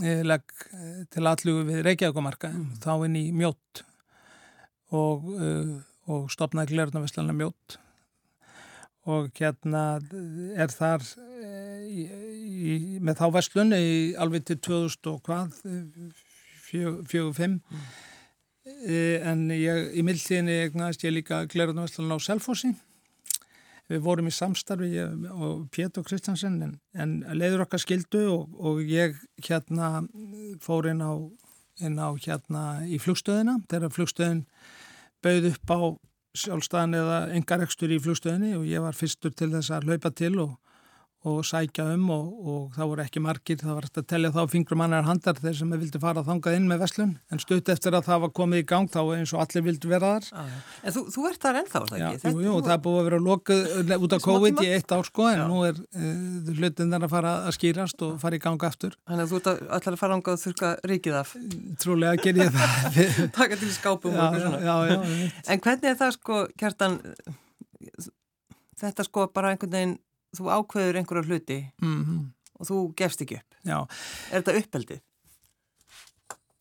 e, 0.00 0.22
legg 0.26 0.56
e, 0.72 1.04
til 1.12 1.26
allugu 1.28 1.68
við 1.68 1.84
Reykjavíkumarka 1.86 2.50
mm. 2.50 2.72
þá 2.82 2.90
inn 3.06 3.20
í 3.20 3.26
mjótt 3.36 3.84
og 4.96 5.26
uh, 5.36 5.76
og 6.08 6.30
stopnaði 6.32 6.74
Glerunarveslana 6.74 7.36
mjótt 7.36 7.78
og 9.08 9.30
hérna 9.38 9.84
er 10.58 10.72
þar 10.72 11.04
e, 11.04 11.52
í, 11.88 12.04
í, 12.04 12.74
með 13.00 13.22
þá 13.22 13.26
vestlunni 13.38 13.80
alveg 14.20 14.44
til 14.50 14.58
2000 14.68 15.10
og 15.12 15.22
hvað, 15.24 15.54
45 16.68 17.46
mm. 17.56 17.86
e, 18.84 18.98
en 19.30 19.46
ég, 19.54 19.88
í 19.96 20.04
mildtíðinni 20.04 20.58
egnaðist 20.66 21.06
ég 21.06 21.16
líka 21.16 21.46
Glerunarveslana 21.48 22.20
á 22.20 22.26
Selfossi. 22.26 22.74
Við 23.88 24.02
vorum 24.04 24.28
í 24.28 24.34
samstarfi 24.34 24.90
ég, 24.92 25.28
og 25.32 25.62
Pétur 25.72 26.04
Kristjansen 26.04 26.58
en, 26.66 26.74
en 26.92 27.14
leiður 27.32 27.64
okkar 27.64 27.80
skildu 27.80 28.26
og, 28.28 28.58
og 28.60 28.82
ég 28.84 29.16
hérna 29.46 30.02
fór 30.60 30.90
inn 30.90 31.00
á, 31.00 31.16
inn 31.80 31.96
á 31.96 32.12
hérna 32.20 32.64
í 32.84 33.00
flugstöðina 33.00 33.56
þegar 33.72 33.94
flugstöðin 33.96 34.44
bauð 35.24 35.50
upp 35.52 35.72
á 35.74 35.78
sjálfstæðan 36.38 36.96
eða 36.98 37.18
engarekstur 37.34 37.92
í 37.94 38.00
flugstöðinni 38.02 38.54
og 38.58 38.66
ég 38.68 38.82
var 38.84 38.96
fyrstur 38.96 39.34
til 39.34 39.50
þess 39.54 39.72
að 39.74 39.88
hlaupa 39.88 40.12
til 40.14 40.34
og, 40.44 40.56
og 41.26 41.40
sækja 41.42 41.82
um 41.96 42.10
og, 42.14 42.26
og 42.46 42.74
það 42.76 42.90
voru 42.92 43.02
ekki 43.02 43.20
margir, 43.22 43.58
það 43.58 43.74
var 43.74 43.86
eftir 43.88 44.02
að 44.04 44.08
tellja 44.12 44.28
þá 44.36 44.42
fingrum 44.52 44.82
annar 44.84 45.06
handar 45.08 45.38
þeir 45.42 45.56
sem 45.58 45.72
vildi 45.74 45.98
fara 46.02 46.22
þangað 46.22 46.54
inn 46.54 46.68
með 46.70 46.78
veslun 46.84 47.14
en 47.34 47.42
stutt 47.42 47.70
eftir 47.74 47.96
að 47.98 48.06
það 48.06 48.20
var 48.24 48.30
komið 48.38 48.62
í 48.62 48.66
gang 48.70 48.86
þá 48.92 49.00
eins 49.16 49.32
og 49.34 49.42
allir 49.42 49.64
vildi 49.66 49.90
vera 49.90 50.12
þar. 50.14 50.28
Ah, 50.38 50.52
En 50.86 50.94
þú, 50.94 51.02
þú 51.10 51.24
ert 51.26 51.40
þar 51.42 51.58
ennþá, 51.62 51.82
það 51.88 51.96
ekki? 51.98 52.22
Já, 52.22 52.30
jú, 52.30 52.44
jú, 52.46 52.54
það 52.62 52.74
er 52.76 52.82
búið 52.86 53.00
að 53.00 53.08
vera 53.08 53.20
lokuð 53.24 53.60
út 53.98 54.14
af 54.14 54.24
COVID 54.28 54.62
í 54.62 54.68
eitt 54.76 54.94
ár 54.94 55.04
sko 55.10 55.26
en 55.32 55.42
Já. 55.42 55.44
nú 55.50 55.58
er 55.66 55.82
uh, 55.82 56.52
hlutin 56.54 56.94
þar 56.94 57.08
að 57.08 57.14
fara 57.16 57.34
að 57.48 57.56
skýrast 57.58 58.06
og 58.06 58.14
fara 58.22 58.38
í 58.38 58.42
gang 58.46 58.68
aftur. 58.70 58.94
Þannig 59.10 59.26
að 59.26 59.34
þú 59.34 59.40
ert 59.42 59.50
allar 59.66 59.98
að 59.98 60.00
fara 60.04 60.18
ánga 60.20 60.36
að 60.36 60.44
þurka 60.46 60.72
ríkið 60.92 61.18
af? 61.18 61.34
Trúlega 61.82 62.22
ger 62.22 62.42
ég 62.44 62.54
það. 62.54 63.02
Takka 63.38 63.58
til 63.58 63.74
skápum 63.74 64.14
er 65.88 65.98
það 65.98 66.14
sko, 66.14 66.44
þetta 68.78 69.06
sko 69.06 69.26
bara 69.34 69.50
einhvern 69.52 69.74
veginn 69.74 69.98
þú 70.36 70.48
ákveður 70.52 71.00
einhverja 71.00 71.28
hluti 71.28 71.60
mm 71.82 72.04
-hmm. 72.04 72.24
og 72.60 72.66
þú 72.66 72.94
gefst 72.96 73.22
ekki 73.22 73.40
upp. 73.40 73.54
Já. 73.64 73.86
Er 74.32 74.42
þetta 74.42 74.58
uppeldið? 74.58 75.00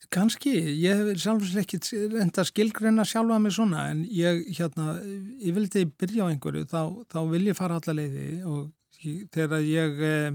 Kanski, 0.09 0.53
ég 0.79 0.95
hef 0.95 1.19
sjálfsveits 1.19 1.83
ekki 1.83 2.19
enda 2.21 2.43
skilgreina 2.47 3.03
sjálfa 3.03 3.39
mig 3.43 3.51
svona 3.51 3.89
en 3.91 4.05
ég, 4.05 4.45
hérna, 4.55 5.01
ég 5.43 5.53
vildi 5.53 5.83
byrja 5.85 6.23
á 6.23 6.31
einhverju, 6.31 6.63
þá, 6.63 7.03
þá 7.11 7.19
vil 7.33 7.47
ég 7.49 7.57
fara 7.57 7.75
alla 7.75 7.93
leiði 7.97 8.43
og 8.47 8.71
ég, 9.03 9.25
þegar 9.35 9.65
ég 9.67 9.99
eh, 10.07 10.31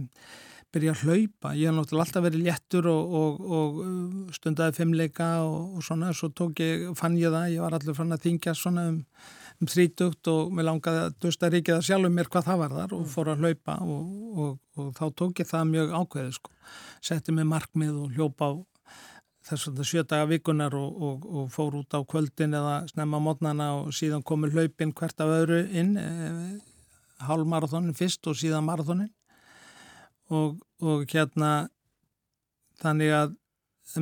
byrja 0.73 0.93
að 0.93 1.05
hlaupa, 1.07 1.55
ég 1.57 1.71
hef 1.71 1.77
náttúrulega 1.77 2.05
alltaf 2.05 2.27
verið 2.27 2.45
léttur 2.47 2.89
og, 2.93 3.17
og, 3.23 3.41
og 3.59 4.37
stundaði 4.37 4.77
fimmleika 4.77 5.31
og, 5.47 5.79
og 5.79 5.87
svona, 5.89 6.13
svo 6.17 6.29
tók 6.37 6.61
ég, 6.61 6.91
fann 6.99 7.17
ég 7.17 7.33
það, 7.33 7.55
ég 7.57 7.65
var 7.65 7.79
allur 7.79 7.97
fann 7.97 8.13
að 8.13 8.27
þingja 8.29 8.55
svona 8.59 8.91
um 8.93 9.01
um 9.63 9.71
þrítugt 9.71 10.29
og 10.33 10.51
mér 10.55 10.67
langaði 10.67 11.05
að 11.07 11.17
dusta 11.23 11.51
ríkið 11.53 11.77
að 11.77 11.87
sjálfum 11.87 12.17
mér 12.19 12.29
hvað 12.33 12.49
það 12.49 12.61
var 12.63 12.75
þar 12.79 12.95
og 12.97 13.07
fór 13.13 13.31
að 13.33 13.45
hlaupa 13.45 13.77
og, 13.87 14.11
og, 14.43 14.53
og 14.77 14.91
þá 14.99 15.05
tók 15.21 15.43
ég 15.43 15.49
það 15.49 15.71
mjög 15.71 15.95
ákveðið 16.01 16.37
sko. 16.39 16.53
Setti 17.03 17.35
mig 17.37 17.49
markmið 17.51 18.01
og 18.03 18.17
hljópa 18.17 18.51
á 18.51 18.53
þess 19.47 19.71
að 19.71 19.79
það 19.79 19.89
sjötaga 19.91 20.29
vikunar 20.31 20.75
og, 20.79 21.25
og 21.27 21.49
fór 21.55 21.79
út 21.81 21.95
á 21.95 22.01
kvöldin 22.07 22.59
eða 22.59 22.75
snemma 22.91 23.23
mótnana 23.23 23.73
og 23.81 23.95
síðan 23.95 24.23
komur 24.27 24.53
hlaupin 24.55 24.95
hvert 24.99 25.23
af 25.23 25.33
öðru 25.41 25.63
inn, 25.71 25.97
e, 25.99 26.07
hálfmarathónin 27.27 27.97
fyrst 27.99 28.27
og 28.31 28.39
síðan 28.39 28.67
marathonin 28.67 29.11
og 30.33 31.11
hérna 31.11 31.69
þannig 32.81 33.15
að 33.15 33.35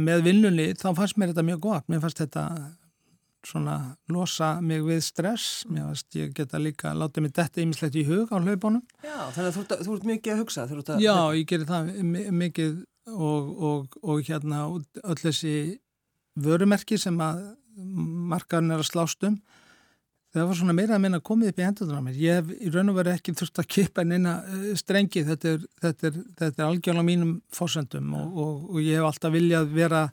með 0.01 0.27
vinnunni 0.29 0.69
þá 0.79 0.93
fannst 0.95 1.19
mér 1.19 1.33
þetta 1.33 1.47
mjög 1.49 1.65
gott, 1.65 1.89
mér 1.89 2.05
fannst 2.05 2.21
þetta 2.21 2.45
svona 3.47 3.77
losa 4.13 4.53
mig 4.65 4.83
við 4.85 5.01
stress 5.05 5.65
mér 5.71 5.91
veist 5.91 6.19
ég 6.19 6.35
geta 6.37 6.61
líka 6.61 6.93
látið 6.97 7.27
mig 7.27 7.35
detta 7.37 7.63
ýmislegt 7.63 7.97
í 7.97 8.05
hug 8.09 8.33
á 8.33 8.37
hlaupunum 8.37 8.83
Já, 9.03 9.31
þannig 9.35 9.49
að 9.49 9.57
þú, 9.57 9.65
þú 9.87 9.95
ert 9.97 10.09
mikið 10.11 10.35
að 10.35 10.43
hugsa 10.43 10.67
að 10.67 11.05
Já, 11.05 11.17
ég 11.39 11.47
gerir 11.49 11.71
það 11.71 11.93
mikið 12.43 12.77
og, 13.11 13.55
og, 13.71 13.97
og 14.03 14.29
hérna 14.29 14.67
öll 14.69 15.19
þessi 15.23 15.55
vörumerki 16.41 17.01
sem 17.01 17.17
að 17.25 17.43
markaðin 18.31 18.77
er 18.77 18.85
að 18.85 18.91
slást 18.91 19.25
um 19.27 19.41
það 20.31 20.47
var 20.47 20.59
svona 20.61 20.75
meira 20.77 20.97
að 20.97 21.03
minna 21.05 21.21
komið 21.27 21.51
upp 21.51 21.61
í 21.61 21.65
hendunar 21.67 21.99
á 21.99 22.07
mér. 22.07 22.19
Ég 22.21 22.39
hef 22.39 22.53
í 22.55 22.71
raun 22.71 22.93
og 22.93 22.99
verið 23.01 23.17
ekki 23.19 23.35
þurft 23.39 23.63
að 23.63 23.69
kipa 23.75 24.05
neina 24.07 24.37
eh, 24.47 24.69
strengi, 24.79 25.25
þetta 25.27 25.55
er, 25.55 25.65
þetta 25.83 26.09
er, 26.11 26.21
þetta 26.39 26.63
er 26.63 26.69
algjörlega 26.69 27.07
mínum 27.09 27.35
fórsendum 27.55 28.15
og, 28.15 28.39
og 28.71 28.79
ég 28.85 29.01
hef 29.01 29.09
alltaf 29.09 29.35
viljað 29.35 29.75
vera 29.75 30.05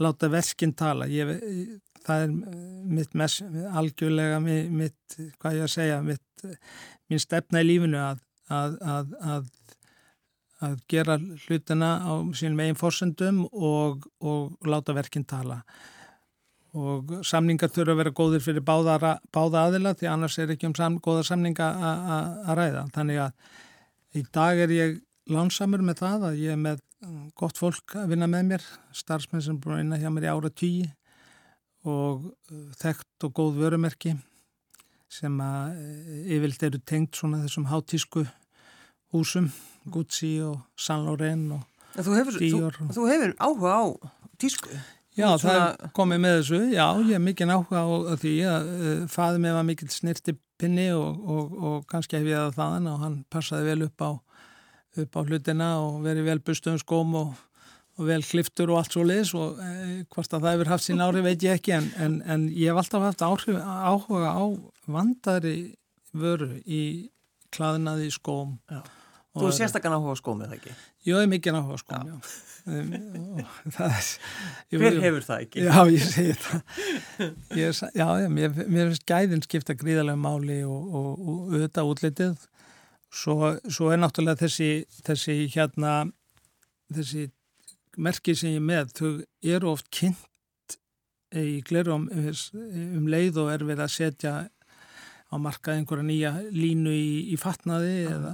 láta 0.00 0.30
verskinn 0.32 0.72
tala. 0.76 1.08
Ég 1.12 1.28
hef 1.28 1.89
það 2.06 2.24
er 2.24 2.32
eh, 2.32 2.58
mitt 2.98 3.14
mess, 3.18 3.40
algjörlega 3.76 4.40
mitt, 4.42 5.16
hvað 5.40 5.60
ég 5.60 5.66
að 5.66 5.72
segja, 5.74 6.00
mitt, 6.04 6.44
minn 7.10 7.22
stefna 7.22 7.62
í 7.62 7.68
lífinu 7.68 8.00
að, 8.00 8.20
að, 8.50 8.76
að, 9.34 9.48
að 10.66 10.76
gera 10.90 11.18
hlutina 11.46 11.94
á 12.04 12.12
sínum 12.36 12.62
eigin 12.64 12.78
fórsendum 12.80 13.46
og, 13.50 14.06
og 14.20 14.68
láta 14.68 14.96
verkinn 14.96 15.28
tala. 15.28 15.62
Og 16.70 17.16
samningar 17.26 17.72
þurfa 17.74 17.96
að 17.96 18.00
vera 18.04 18.14
góðir 18.14 18.44
fyrir 18.44 18.62
báða, 18.62 19.16
báða 19.34 19.64
aðila 19.66 19.96
því 19.98 20.06
annars 20.06 20.38
er 20.38 20.52
ekki 20.54 20.68
um 20.68 20.76
sam, 20.78 21.00
góða 21.02 21.24
samninga 21.26 21.66
að 22.46 22.52
ræða. 22.60 22.84
Þannig 22.94 23.24
að 23.24 24.20
í 24.20 24.22
dag 24.30 24.60
er 24.62 24.74
ég 24.76 25.00
lánsamur 25.30 25.82
með 25.82 26.04
það 26.04 26.28
að 26.28 26.38
ég 26.44 26.54
er 26.54 26.62
með 26.62 26.84
gott 27.38 27.58
fólk 27.58 27.96
að 27.98 28.12
vinna 28.12 28.28
með 28.30 28.46
mér, 28.52 28.64
starfsmenn 28.94 29.42
sem 29.42 29.58
búin 29.58 29.74
að 29.74 29.82
vinna 29.82 29.98
hjá 29.98 30.10
mér 30.12 30.28
í 30.28 30.30
ára 30.30 30.50
tíi 30.52 30.86
og 31.88 32.28
uh, 32.52 32.68
þekkt 32.80 33.26
og 33.26 33.34
góð 33.36 33.62
vörumerki 33.62 34.14
sem 35.10 35.40
að 35.42 35.80
uh, 35.80 36.20
yfirlt 36.36 36.68
eru 36.68 36.80
tengt 36.86 37.18
svona 37.18 37.40
þessum 37.44 37.68
hátísku 37.70 38.26
húsum, 39.14 39.50
Gucci 39.90 40.36
og 40.44 40.60
Saint 40.78 41.06
Laurent 41.06 41.56
og 41.56 41.66
þú 41.98 42.16
hefur, 42.18 42.38
Dior. 42.38 42.76
Þú, 42.78 42.92
þú 42.94 43.06
hefur 43.10 43.36
áhuga 43.42 43.74
á 43.74 43.84
tísku? 44.38 44.70
Já, 45.18 45.26
svona... 45.40 45.54
það 45.74 45.92
komið 45.96 46.22
með 46.22 46.36
þessu, 46.38 46.60
já, 46.70 46.84
ég 47.00 47.12
hef 47.16 47.24
mikið 47.24 47.52
áhuga 47.56 47.82
á 47.82 48.14
því 48.22 48.34
að 48.46 48.70
uh, 48.70 49.04
faði 49.10 49.42
mig 49.42 49.56
var 49.56 49.66
mikill 49.66 49.90
snirtipinni 49.92 50.88
og, 50.94 51.24
og, 51.26 51.56
og 51.58 51.78
kannski 51.90 52.20
hef 52.20 52.30
ég 52.30 52.44
það 52.44 52.58
þaðan 52.60 52.90
og 52.92 53.04
hann 53.04 53.16
passaði 53.32 53.72
vel 53.72 53.88
upp 53.88 54.04
á, 54.06 54.10
upp 55.02 55.18
á 55.18 55.20
hlutina 55.26 55.70
og 55.82 56.02
verið 56.06 56.30
vel 56.30 56.42
bustum 56.46 56.78
skóm 56.80 57.16
og 57.18 57.34
og 58.00 58.06
vel 58.08 58.22
kliftur 58.24 58.72
og 58.72 58.80
allt 58.80 58.94
svo 58.96 59.04
leiðis 59.04 59.32
og 59.36 59.58
e, 59.60 59.72
hvort 60.08 60.32
að 60.32 60.46
það 60.46 60.54
hefur 60.54 60.72
haft 60.72 60.86
sín 60.86 61.02
áhrif 61.04 61.26
veit 61.26 61.44
ég 61.44 61.58
ekki 61.58 61.74
en, 61.76 61.90
en, 62.00 62.16
en 62.24 62.46
ég 62.48 62.72
hef 62.72 62.80
alltaf 62.80 63.04
haft 63.04 63.24
áhrif, 63.26 63.58
áhuga 63.60 64.32
á 64.32 64.44
vandari 64.90 65.58
vöru 66.16 66.54
í 66.64 66.82
klaðinaði 67.54 68.08
skóm 68.14 68.56
já. 68.70 68.80
Þú 69.30 69.46
er 69.46 69.52
sérstaklega 69.54 69.98
áhuga 70.00 70.16
skóm 70.18 70.40
eða 70.42 70.56
ekki? 70.56 70.72
Jó, 71.06 71.12
ég 71.12 71.20
er 71.22 71.28
mikið 71.30 71.58
áhuga 71.60 71.76
skóm, 71.78 72.08
já, 72.08 72.16
já. 72.66 73.44
er, 73.86 74.80
Hver 74.80 74.96
hefur 75.04 75.26
það 75.26 75.44
ekki? 75.44 75.66
Já, 75.68 75.76
ég 75.94 76.08
segi 76.08 76.34
það 76.40 77.60
ég, 77.60 77.82
Já, 78.00 78.06
mér, 78.32 78.56
mér 78.64 78.90
finnst 78.90 79.06
gæðin 79.08 79.44
skipta 79.46 79.76
gríðarlega 79.78 80.18
máli 80.20 80.62
og, 80.66 80.88
og, 80.88 81.12
og 81.20 81.54
auðvitað 81.54 81.92
útlitið 81.92 82.48
svo, 83.10 83.54
svo 83.70 83.92
er 83.94 84.02
náttúrulega 84.02 84.42
þessi, 84.44 84.70
þessi 85.06 85.36
hérna 85.54 85.94
þessi 86.94 87.28
merkið 87.96 88.38
sem 88.42 88.54
ég 88.54 88.64
með, 88.64 88.92
þau 88.98 89.10
eru 89.56 89.72
oft 89.72 89.90
kynnt 89.94 90.78
í 91.36 91.60
glerum 91.66 92.08
um 92.10 93.10
leið 93.10 93.38
og 93.42 93.52
er 93.52 93.64
verið 93.66 93.84
að 93.86 93.94
setja 93.94 94.34
á 95.30 95.34
markað 95.38 95.78
einhverja 95.78 96.06
nýja 96.06 96.32
línu 96.50 96.90
í, 96.90 97.10
í 97.34 97.36
fatnaði 97.38 97.98
-huh. 98.06 98.14
eða 98.14 98.32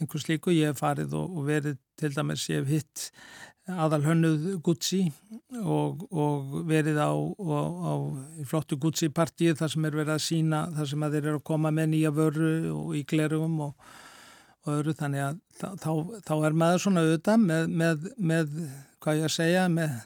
einhver 0.00 0.20
slíku. 0.20 0.52
Ég 0.52 0.72
hef 0.72 0.80
farið 0.80 1.12
og, 1.14 1.36
og 1.36 1.48
verið 1.48 1.76
til 2.00 2.14
dæmis, 2.14 2.48
ég 2.48 2.64
hef 2.64 2.72
hitt 2.72 3.10
aðal 3.64 4.02
hönnuð 4.04 4.60
Gucci 4.64 5.06
og, 5.62 6.04
og 6.12 6.64
verið 6.68 6.98
á, 7.00 7.12
á, 7.12 7.60
á 7.64 7.92
flottu 8.44 8.76
Gucci 8.76 9.08
partíu 9.08 9.54
þar 9.56 9.72
sem 9.72 9.84
er 9.88 9.96
verið 9.96 10.16
að 10.16 10.24
sína 10.26 10.64
þar 10.74 10.90
sem 10.90 11.04
að 11.06 11.16
þeir 11.16 11.28
eru 11.28 11.38
að 11.40 11.46
koma 11.48 11.72
með 11.72 11.88
nýja 11.94 12.12
vörru 12.12 12.50
og 12.74 12.90
í 12.98 13.04
glerum 13.08 13.60
og 13.70 13.94
og 14.64 14.70
öðru 14.78 14.94
þannig 14.96 15.24
að 15.28 15.40
þá, 15.60 15.90
þá 16.24 16.34
er 16.48 16.56
maður 16.62 16.84
svona 16.84 17.04
auðvitað 17.04 17.42
með, 17.44 17.74
með, 17.82 18.06
með 18.16 18.54
hvað 19.04 19.20
ég 19.20 19.28
að 19.28 19.34
segja 19.34 19.66
með 19.72 19.98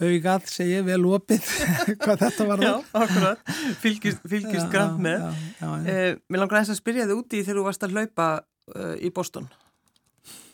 augað 0.00 0.46
segja 0.48 0.82
vel 0.84 1.00
opið 1.10 1.48
hvað 2.02 2.22
þetta 2.24 2.46
var 2.48 2.62
Já, 2.64 2.72
akkurat, 3.02 3.50
fylgist, 3.82 4.22
fylgist 4.28 4.70
grann 4.72 5.00
með. 5.02 5.26
já, 5.26 5.32
já, 5.60 5.66
já, 5.66 5.94
eh, 5.94 6.20
Mér 6.28 6.44
langar 6.44 6.60
eins 6.60 6.72
að 6.72 6.80
spyrja 6.80 7.08
þið 7.08 7.18
úti 7.20 7.42
þegar 7.44 7.60
þú 7.60 7.66
varst 7.68 7.84
að 7.84 7.96
hlaupa 7.96 8.28
uh, 8.40 8.94
í 8.96 9.10
Boston. 9.16 9.50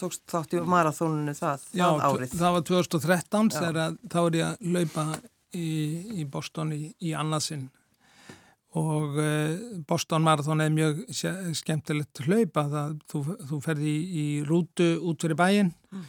Tókst 0.01 0.23
þátt 0.31 0.57
í 0.57 0.63
marathónunu 0.63 1.35
það, 1.37 1.65
það 1.73 2.05
árið. 2.07 2.29
Já, 2.31 2.39
það 2.41 2.57
var 2.57 2.67
2013 2.71 3.53
þegar 3.57 3.97
þá 4.13 4.21
er 4.25 4.39
ég 4.39 4.47
að 4.47 4.71
hlaupa 4.73 5.07
í, 5.57 5.69
í 6.23 6.29
Boston 6.31 6.75
í, 6.77 6.83
í 7.03 7.15
annarsinn 7.19 7.67
og 8.77 9.17
uh, 9.17 9.81
Boston 9.89 10.25
Marathon 10.27 10.61
er 10.61 10.73
mjög 10.75 11.03
skemmtilegt 11.57 12.23
hlaupa 12.27 12.67
þú, 13.09 13.23
þú 13.49 13.61
ferði 13.65 13.93
í, 13.93 14.05
í 14.07 14.27
rútu 14.47 14.97
út 15.01 15.25
fyrir 15.25 15.39
bæin 15.39 15.73
mm. 15.93 16.07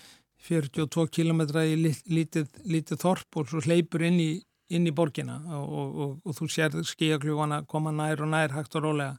42 0.47 1.07
km 1.11 1.43
í 1.63 1.75
lítið, 2.07 2.47
lítið 2.67 3.01
þorp 3.01 3.39
og 3.39 3.49
svo 3.51 3.63
hleypur 3.65 4.05
inn 4.07 4.19
í, 4.23 4.31
inn 4.71 4.87
í 4.87 4.95
borgina 4.95 5.39
og, 5.57 5.77
og, 6.03 6.17
og 6.23 6.37
þú 6.37 6.49
sér 6.51 6.77
skíakljúana 6.87 7.63
koma 7.67 7.93
nær 7.95 8.23
og 8.23 8.31
nær 8.31 8.55
hægt 8.55 8.77
og 8.79 8.87
rólega 8.87 9.15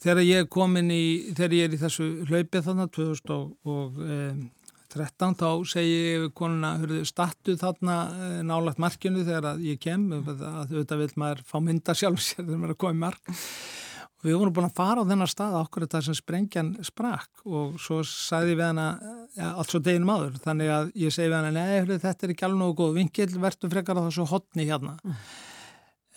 þegar 0.00 0.22
ég 0.24 0.44
er 0.44 0.50
komin 0.50 0.90
í 0.94 1.04
þegar 1.34 1.56
ég 1.56 1.68
er 1.68 1.76
í 1.76 1.80
þessu 1.80 2.08
hlaupið 2.30 2.66
þannig 2.68 2.86
2013 4.90 5.36
þá 5.38 5.48
segi 5.70 5.98
ég 5.98 6.30
konuna 6.36 7.02
statu 7.08 7.56
þarna 7.58 7.98
eh, 8.10 8.38
nálagt 8.46 8.80
markinu 8.82 9.24
þegar 9.26 9.60
ég 9.62 9.78
kem 9.82 10.08
að 10.18 10.42
auðvitað 10.46 11.04
vil 11.04 11.12
maður 11.22 11.44
fá 11.46 11.60
mynda 11.62 11.94
sjálf 11.96 12.22
sér 12.24 12.44
þegar 12.44 12.62
maður 12.64 12.74
er 12.74 12.80
komið 12.84 13.04
mark. 13.04 13.30
Og 14.20 14.26
við 14.28 14.36
vorum 14.36 14.56
búin 14.56 14.66
að 14.68 14.76
fara 14.76 15.00
á 15.00 15.08
þennar 15.08 15.30
stað 15.32 15.54
okkur 15.62 15.86
þetta 15.86 16.00
sem 16.04 16.16
sprengjan 16.18 16.72
sprakk 16.84 17.44
og 17.48 17.78
svo 17.80 18.02
sagði 18.04 18.58
við 18.58 18.66
hana 18.66 18.88
ja, 19.32 19.54
allt 19.54 19.72
svo 19.72 19.80
deginum 19.80 20.12
áður 20.12 20.42
þannig 20.44 20.72
að 20.74 20.90
ég 21.00 21.14
segi 21.14 21.30
við 21.30 21.38
hana 21.38 21.54
nei 21.54 21.94
þetta 21.94 22.26
er 22.26 22.34
ekki 22.34 22.44
alveg 22.48 22.60
nógu 22.60 22.76
góð 22.82 22.98
vingil 22.98 23.30
verður 23.40 23.72
frekar 23.72 24.02
á 24.02 24.06
þessu 24.10 24.26
hotni 24.28 24.68
hérna. 24.68 24.98
Mm. 25.00 25.22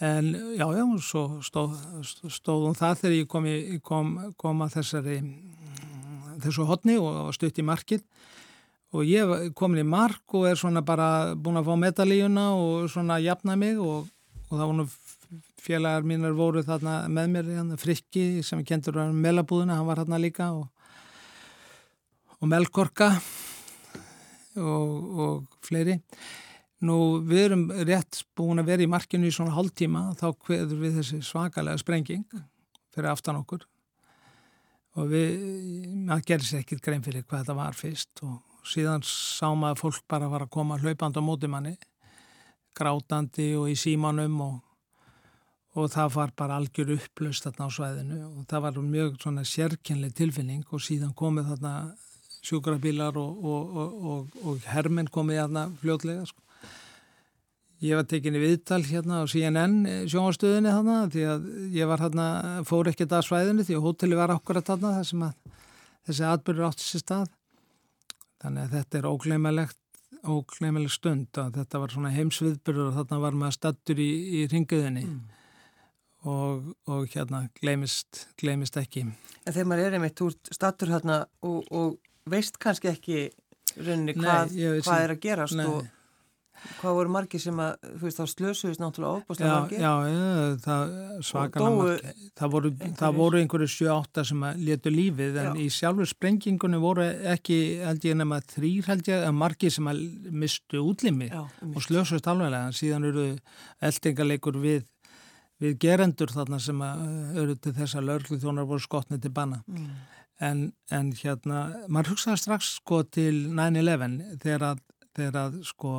En 0.03 0.29
já, 0.57 0.65
já, 0.73 0.83
svo 1.05 1.23
stóð, 1.45 1.77
stóðum 2.33 2.75
það 2.75 2.97
þegar 2.99 3.15
ég 3.15 3.27
kom, 3.29 3.45
í, 3.47 3.79
kom, 3.85 4.09
kom 4.41 4.63
að 4.65 4.79
þessari, 4.79 5.17
þessu 6.43 6.65
hodni 6.67 6.97
og 6.99 7.29
stutt 7.37 7.61
í 7.61 7.63
markið 7.63 8.01
og 8.93 9.07
ég 9.09 9.53
kom 9.57 9.73
inn 9.73 9.81
í 9.81 9.89
mark 9.89 10.35
og 10.37 10.45
er 10.51 10.59
svona 10.59 10.83
bara 10.85 11.33
búin 11.33 11.57
að 11.57 11.69
fá 11.69 11.77
medalíuna 11.81 12.51
og 12.53 12.91
svona 12.93 13.17
jafna 13.23 13.55
mig 13.57 13.79
og, 13.81 14.05
og 14.49 14.53
það 14.53 14.69
voru 14.69 14.85
félagar 15.63 16.05
mínir 16.05 16.35
voru 16.37 16.63
þarna 16.65 16.99
með 17.09 17.31
mér, 17.33 17.49
hérna, 17.57 17.79
Frikki 17.79 18.43
sem 18.45 18.61
kentur 18.67 18.99
á 18.99 19.05
melabúðuna, 19.09 19.79
hann 19.79 19.87
var 19.87 20.03
þarna 20.03 20.19
líka 20.21 20.51
og, 20.53 20.67
og 22.39 22.51
Melkorka 22.51 23.09
og, 24.59 24.87
og 25.25 25.59
fleiri. 25.65 25.97
Nú 26.83 27.23
við 27.23 27.45
erum 27.47 27.67
rétt 27.87 28.25
búin 28.35 28.59
að 28.59 28.73
vera 28.73 28.83
í 28.83 28.91
markinu 28.91 29.29
í 29.29 29.33
svona 29.33 29.55
hálftíma 29.55 30.09
þá 30.19 30.27
hveður 30.35 30.81
við 30.81 30.97
þessi 30.99 31.21
svakalega 31.23 31.79
sprenging 31.79 32.25
fyrir 32.93 33.13
aftan 33.13 33.39
okkur 33.39 33.63
og 34.99 35.07
við, 35.09 35.37
maður 36.03 36.27
gerir 36.27 36.45
sér 36.49 36.65
ekkert 36.65 36.83
grein 36.85 37.05
fyrir 37.05 37.23
hvað 37.23 37.45
þetta 37.45 37.55
var 37.57 37.77
fyrst 37.77 38.25
og 38.27 38.52
síðan 38.67 39.03
sá 39.07 39.49
maður 39.51 39.73
að 39.73 39.81
fólk 39.81 40.05
bara 40.11 40.29
var 40.31 40.45
að 40.45 40.53
koma 40.55 40.79
hlaupand 40.81 41.17
á 41.19 41.21
móti 41.23 41.49
manni 41.51 41.73
grátandi 42.77 43.51
og 43.59 43.69
í 43.69 43.75
símanum 43.77 44.39
og, 44.41 44.55
og 45.77 45.91
það 45.93 46.15
var 46.15 46.33
bara 46.37 46.59
algjör 46.61 46.95
upplöst 46.97 47.45
þarna 47.47 47.69
á 47.69 47.75
svæðinu 47.77 48.21
og 48.29 48.47
það 48.49 48.65
var 48.67 48.79
mjög 48.93 49.19
svona 49.21 49.43
sérkynlega 49.47 50.17
tilfinning 50.21 50.63
og 50.69 50.81
síðan 50.81 51.13
komið 51.17 51.51
þarna 51.53 51.73
sjúkrabílar 52.43 53.17
og, 53.19 53.45
og, 53.45 54.39
og 54.43 54.65
hermenn 54.67 55.11
komið 55.11 55.43
þarna 55.43 55.67
fljótlega 55.83 56.25
sko 56.27 56.43
Ég 57.83 57.97
var 57.99 58.05
tekinni 58.07 58.39
viðtal 58.39 58.79
hérna 58.87 59.17
á 59.19 59.27
CNN 59.27 59.73
eh, 59.83 60.03
sjónastöðinni 60.07 60.71
þarna 60.71 60.97
því 61.11 61.23
að 61.27 61.47
ég 61.75 61.89
var 61.89 61.99
hérna, 61.99 62.27
fór 62.63 62.87
ekkert 62.93 63.11
að 63.17 63.25
svæðinu 63.27 63.65
því 63.67 63.75
að 63.75 63.87
hóteli 63.89 64.15
var 64.15 64.31
akkurat 64.31 64.69
þarna 64.69 64.93
þar 65.01 65.09
sem 65.09 65.25
að 65.27 65.57
þessi 66.07 66.23
atbyrgur 66.29 66.67
átti 66.69 66.85
sér 66.85 67.03
stað. 67.03 67.33
Þannig 68.43 68.65
að 68.65 68.75
þetta 68.77 68.99
er 68.99 69.07
ógleimalegt, 69.07 69.79
ógleimaleg 70.27 70.91
stund 70.91 71.39
að 71.39 71.61
þetta 71.61 71.81
var 71.83 71.93
svona 71.93 72.11
heimsviðbyrgur 72.13 72.89
og 72.89 72.97
þarna 72.97 73.19
var 73.23 73.39
maður 73.39 73.57
stattur 73.57 74.01
í, 74.03 74.09
í 74.39 74.41
ringuðinni 74.51 75.03
mm. 75.07 75.21
og, 76.31 76.73
og 76.91 77.05
hérna 77.15 77.45
gleimist, 77.59 78.25
gleimist 78.39 78.79
ekki. 78.81 79.05
En 79.43 79.55
þegar 79.55 79.69
maður 79.71 79.87
er 79.87 79.97
einmitt 79.99 80.25
úr 80.25 80.35
stattur 80.51 80.91
hérna 80.91 81.23
og, 81.47 81.63
og 81.71 81.97
veist 82.29 82.59
kannski 82.61 82.91
ekki 82.91 83.25
rauninni 83.79 84.15
hvað, 84.19 84.55
hvað 84.83 85.05
er 85.07 85.15
að 85.15 85.21
gerast 85.23 85.57
Nei. 85.59 85.67
og 85.67 85.87
Hvað 86.79 86.95
voru 86.95 87.11
margi 87.11 87.39
sem 87.41 87.57
að, 87.59 87.87
þú 87.97 88.05
veist, 88.05 88.19
þá 88.19 88.31
slösuðist 88.31 88.81
náttúrulega 88.81 89.19
ofbúslega 89.19 89.55
margi? 89.57 89.79
Já, 89.81 89.91
já, 90.07 90.53
það 90.63 90.93
svakalega 91.27 91.71
margi. 91.79 92.29
Það 92.39 92.53
voru, 92.53 92.71
það 93.01 93.17
voru 93.17 93.41
einhverju 93.41 93.69
7-8 93.73 94.25
sem 94.29 94.45
að 94.47 94.61
letu 94.69 94.93
lífið 94.93 95.39
en 95.41 95.49
já. 95.49 95.53
í 95.59 95.67
sjálfur 95.73 96.09
sprengingunni 96.13 96.79
voru 96.83 97.09
ekki, 97.33 97.59
held 97.83 98.07
ég, 98.07 98.17
nema 98.21 98.39
þrýr 98.53 98.89
held 98.91 99.11
ég, 99.11 99.25
að 99.27 99.35
margi 99.41 99.73
sem 99.73 99.91
að 99.91 100.01
mistu 100.43 100.85
útlimi 100.85 101.29
já, 101.33 101.43
og 101.43 101.85
slösuðist 101.87 102.31
alveglega. 102.31 102.71
Síðan 102.79 103.11
eru 103.11 103.27
eldingaleikur 103.83 104.63
við, 104.63 104.87
við 105.63 105.77
gerendur 105.83 106.31
þarna 106.31 106.63
sem 106.63 106.87
eru 106.87 107.59
til 107.59 107.75
þess 107.75 107.99
að 107.99 108.11
lörglu 108.13 108.39
þjónar 108.39 108.71
voru 108.71 108.87
skotnið 108.87 109.25
til 109.27 109.35
banna. 109.35 109.63
Mm. 109.67 109.93
En, 110.43 110.65
en 110.91 111.13
hérna, 111.17 111.67
maður 111.91 112.15
hugsaði 112.15 112.41
strax 112.41 112.75
sko 112.79 113.03
til 113.05 113.49
9-11 113.53 114.39
þegar 114.41 114.69
að, 114.73 114.83
þegar 115.13 115.41
að 115.43 115.63
sko 115.67 115.97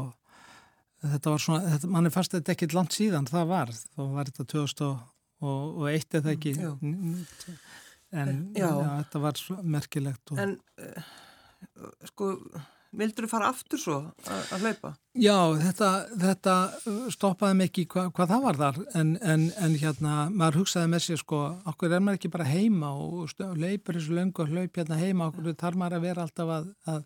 þetta 1.12 1.34
var 1.34 1.42
svona, 1.44 1.72
þetta, 1.74 1.90
mann 1.94 2.08
er 2.08 2.14
fast 2.14 2.34
að 2.34 2.42
þetta 2.42 2.54
ekki 2.54 2.70
langt 2.74 2.96
síðan 2.96 3.28
það 3.30 3.50
var, 3.52 3.72
þá 3.74 4.02
var 4.14 4.30
þetta 4.30 4.46
2001 4.54 6.18
eða 6.20 6.34
ekki? 6.34 6.54
En 8.14 8.30
já. 8.54 8.68
Já, 8.68 8.70
þetta 9.02 9.22
var 9.24 9.42
merkilegt 9.76 10.32
og... 10.34 10.40
En 10.44 10.56
uh, 10.78 11.12
sko 12.10 12.30
Vildur 12.94 13.26
þú 13.26 13.30
fara 13.30 13.48
aftur 13.50 13.80
svo 13.80 13.96
að 14.28 14.62
hlaupa? 14.62 14.94
Já, 15.14 15.37
þetta, 15.61 15.88
þetta 16.18 16.54
stoppaði 17.14 17.59
mikið 17.61 17.85
hva, 17.92 18.02
hvað 18.16 18.30
það 18.33 18.44
var 18.44 18.57
þar 18.59 18.78
en, 18.98 19.12
en, 19.22 19.44
en 19.62 19.76
hérna, 19.78 20.14
maður 20.35 20.64
hugsaði 20.64 20.90
með 20.90 21.04
sér 21.04 21.20
sko, 21.20 21.42
okkur 21.70 21.94
er 21.94 22.02
maður 22.02 22.18
ekki 22.18 22.30
bara 22.35 22.48
heima 22.48 22.90
og 22.98 23.30
leipur 23.61 23.94
þessu 23.94 24.16
löngu 24.16 24.42
og 24.42 24.50
hlaup 24.50 24.80
hérna 24.80 24.98
heima, 24.98 25.28
okkur 25.30 25.54
þarf 25.61 25.78
maður 25.78 25.98
að 26.00 26.07
vera 26.09 26.26
alltaf 26.26 26.50
að, 26.57 26.66
að 26.90 27.04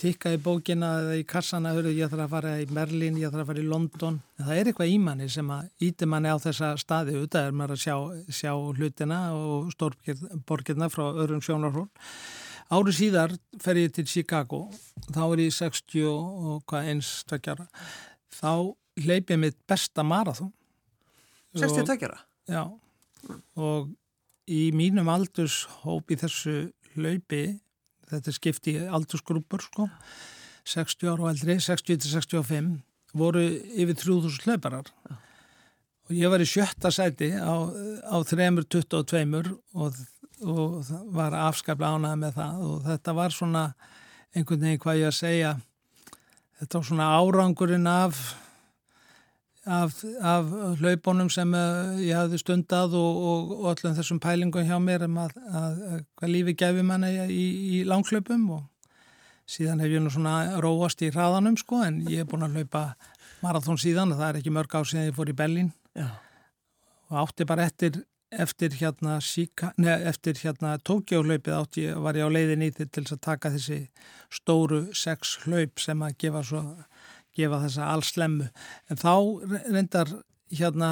tikka 0.00 0.32
í 0.32 0.40
bókina 0.40 0.94
eða 1.02 1.18
í 1.20 1.26
kassana, 1.28 1.74
ég 1.92 2.08
þarf 2.08 2.24
að 2.24 2.36
fara 2.38 2.54
í 2.62 2.68
Merlin, 2.72 3.20
ég 3.20 3.34
þarf 3.34 3.44
að 3.44 3.52
fara 3.52 3.64
í 3.64 3.68
London 3.68 4.20
það 4.42 4.58
er 4.58 4.70
eitthvað 4.70 4.92
í 4.92 4.98
manni 5.02 5.28
sem 5.32 5.50
að 5.52 5.88
íti 5.88 6.08
manni 6.08 6.32
á 6.32 6.36
þessa 6.42 6.72
staði, 6.80 7.16
auðvitað 7.18 7.48
er 7.48 7.58
maður 7.58 7.76
að 7.76 7.82
sjá, 7.84 7.96
sjá 8.40 8.52
hlutina 8.56 9.20
og 9.36 9.68
stórborgirna 9.74 10.88
frá 10.92 11.04
öðrum 11.10 11.44
sjónarhól 11.44 11.88
Árið 12.72 12.96
síðar 12.96 13.34
fer 13.60 13.78
ég 13.82 13.92
til 13.92 14.06
Chicago, 14.08 14.62
þá 15.12 15.22
er 15.26 15.42
ég 15.44 15.52
60 15.52 16.06
og 16.08 16.62
hvað 16.70 16.88
eins 16.92 17.10
tveggjara, 17.28 17.66
þá 18.32 18.72
hleyp 19.04 19.32
ég 19.34 19.40
mitt 19.42 19.58
besta 19.68 20.04
marathón. 20.06 20.52
60 21.52 21.84
tveggjara? 21.90 22.22
Já, 22.48 22.64
og 23.60 23.90
í 24.48 24.70
mínum 24.76 25.10
aldurshóp 25.12 26.14
í 26.14 26.18
þessu 26.22 26.54
hlaupi, 26.94 27.42
þetta 28.08 28.34
skipti 28.38 28.78
aldursgrúpur 28.88 29.66
sko, 29.66 29.90
60 30.72 31.12
ára 31.12 31.26
og 31.26 31.30
eldri, 31.34 31.58
60-65, 31.60 32.72
voru 33.18 33.44
yfir 33.44 34.00
3000 34.00 34.48
hlauparar. 34.48 34.88
Já. 35.10 35.20
Og 36.08 36.16
ég 36.18 36.32
var 36.32 36.42
í 36.42 36.48
sjötta 36.48 36.90
sæti 36.92 37.30
á, 37.36 37.52
á 38.04 38.16
322 38.26 39.54
og 39.78 40.00
og 40.42 40.92
var 41.14 41.36
afskaplega 41.48 41.98
ánað 41.98 42.16
með 42.22 42.38
það. 42.38 42.62
Og 42.68 42.78
þetta 42.86 43.16
var 43.18 43.34
svona 43.34 43.64
einhvern 44.32 44.64
veginn 44.66 44.82
hvað 44.82 45.02
ég 45.02 45.10
að 45.10 45.18
segja 45.18 45.52
þetta 46.60 46.78
var 46.78 46.88
svona 46.88 47.10
árangurinn 47.18 47.90
af 47.90 48.22
af, 49.66 50.04
af 50.20 50.50
hlaupunum 50.80 51.30
sem 51.30 51.54
eh, 51.54 52.02
ég 52.08 52.18
hafði 52.18 52.40
stundað 52.40 52.96
og, 52.98 53.22
og, 53.22 53.52
og 53.60 53.68
öllum 53.72 53.96
þessum 53.98 54.20
pælingum 54.22 54.66
hjá 54.66 54.78
mér 54.82 55.06
um 55.06 55.20
að, 55.22 55.36
að, 55.46 55.80
að 55.86 56.04
hvað 56.18 56.32
lífi 56.34 56.54
gefi 56.58 56.84
manna 56.86 57.10
í, 57.30 57.44
í 57.78 57.82
langhlaupum. 57.86 58.48
Og 58.58 58.64
síðan 59.46 59.82
hef 59.82 59.94
ég 59.94 60.02
nú 60.02 60.10
svona 60.12 60.58
róast 60.62 61.02
í 61.02 61.12
hraðanum 61.12 61.58
sko 61.60 61.82
en 61.86 62.02
ég 62.08 62.22
hef 62.22 62.30
búin 62.30 62.46
að 62.46 62.58
hlaupa 62.58 62.84
marathón 63.42 63.80
síðan 63.80 64.14
og 64.14 64.20
það 64.20 64.28
er 64.28 64.40
ekki 64.40 64.54
mörg 64.54 64.74
á 64.78 64.80
síðan 64.86 65.08
ég 65.10 65.16
fór 65.16 65.32
í 65.32 65.36
Bellin 65.36 65.72
Já. 65.98 66.08
og 67.10 67.18
átti 67.24 67.46
bara 67.48 67.66
eftir 67.66 68.02
eftir 68.32 68.74
hérna, 68.80 69.18
hérna 69.20 70.78
Tókjóhlaupið 70.86 71.56
átti 71.56 71.86
var 71.94 72.16
ég 72.16 72.28
á 72.28 72.34
leiðin 72.34 72.66
í 72.66 72.70
til 72.72 72.88
þess 72.88 73.16
að 73.16 73.24
taka 73.28 73.52
þessi 73.54 73.78
stóru 74.32 74.82
sex 74.96 75.38
hlaup 75.44 75.80
sem 75.80 76.02
að 76.02 76.16
gefa, 76.24 76.42
svo, 76.46 76.62
gefa 77.36 77.62
þessa 77.66 77.90
allslemmu. 77.92 78.48
En 78.88 79.00
þá 79.00 79.14
reyndar 79.68 80.14
hérna 80.52 80.90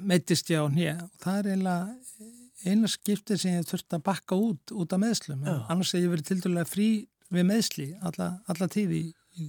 meittist 0.00 0.50
ég 0.52 0.64
á 0.64 0.68
hnið 0.68 1.02
og 1.04 1.10
það 1.24 1.38
er 1.38 1.50
eiginlega 1.52 2.32
eina 2.64 2.88
skipti 2.88 3.36
sem 3.40 3.58
ég 3.58 3.66
þurfti 3.68 3.98
að 3.98 4.06
bakka 4.06 4.38
út 4.40 4.72
út 4.72 4.94
af 4.96 5.02
meðslum, 5.02 5.42
Já. 5.44 5.58
annars 5.68 5.92
hef 5.92 6.04
ég 6.04 6.12
verið 6.14 6.30
til 6.30 6.40
dæla 6.44 6.64
frí 6.68 6.88
við 7.34 7.48
meðsli 7.50 7.90
alla, 8.04 8.30
alla 8.48 8.68
tíði 8.72 9.00
í, 9.02 9.10
í, 9.42 9.48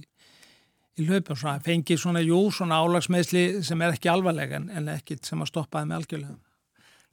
í 1.00 1.06
hlaupu 1.08 1.32
og 1.32 1.40
svona 1.40 1.62
fengið 1.64 2.02
svona, 2.02 2.24
jú, 2.24 2.40
svona 2.52 2.80
álagsmeðsli 2.84 3.62
sem 3.64 3.84
er 3.84 3.96
ekki 3.96 4.12
alvarlega 4.12 4.60
en, 4.60 4.68
en 4.68 4.90
ekkit 4.96 5.24
sem 5.28 5.40
að 5.40 5.52
stoppaði 5.54 5.90
með 5.90 6.02
algjörlega 6.02 6.36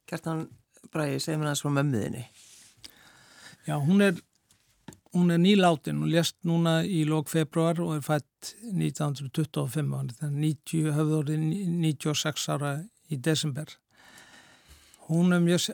Kjartan 0.10 0.48
Bræði, 0.94 1.20
segð 1.24 1.40
mér 1.40 1.52
aðeins 1.52 1.64
frá 1.64 1.74
mömmuðinni 1.80 2.28
Já, 3.64 3.78
hún 3.80 4.04
er 4.04 4.18
hún 5.14 5.32
er 5.32 5.38
nýláttinn, 5.38 6.00
hún 6.02 6.10
lést 6.10 6.36
núna 6.42 6.82
í 6.84 7.04
lók 7.06 7.30
februar 7.30 7.78
og 7.84 7.98
er 7.98 8.02
fætt 8.02 8.54
1925, 8.74 10.18
þannig 10.18 10.24
að 10.26 10.40
90 10.42 10.96
höfður 10.98 11.20
orðið 11.20 11.44
96 11.84 12.48
ára 12.50 12.72
í 13.14 13.20
desember. 13.22 13.76
Hún 15.06 15.36
mjög, 15.46 15.70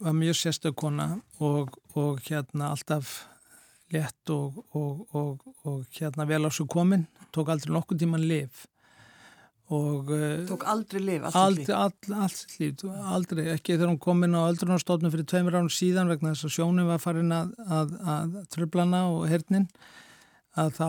var 0.00 0.16
mjög 0.16 0.38
sérstökkona 0.40 1.08
og, 1.38 1.76
og 1.94 2.18
hérna 2.26 2.72
alltaf 2.74 3.20
lett 3.94 4.32
og, 4.34 4.58
og, 4.74 5.46
og 5.68 5.86
hérna 5.94 6.26
vel 6.26 6.46
á 6.46 6.50
svo 6.50 6.66
komin, 6.66 7.06
tók 7.30 7.52
aldrei 7.52 7.74
nokkuð 7.76 8.02
tíman 8.02 8.26
liv 8.26 8.66
Og, 9.70 10.10
eh, 10.10 10.46
Tók 10.48 10.64
aldrei 10.66 10.98
liv, 10.98 11.22
allt? 11.24 11.68
Allt 11.70 12.56
líf, 12.58 12.82
aldrei, 13.06 13.44
ekki 13.52 13.76
þegar 13.76 13.92
hún 13.92 14.00
kom 14.02 14.24
inn 14.26 14.34
á 14.34 14.42
öldrunarstofnum 14.48 15.12
fyrir 15.14 15.28
tveimur 15.30 15.54
ánum 15.60 15.70
síðan 15.70 16.10
vegna 16.10 16.32
þess 16.34 16.48
að 16.48 16.54
sjónum 16.56 16.90
var 16.90 16.98
farin 16.98 17.30
að, 17.30 17.52
að, 17.70 17.92
að 18.02 18.34
tröflana 18.50 19.04
og 19.12 19.28
hernin 19.30 19.68
að 20.58 20.72
þá 20.80 20.88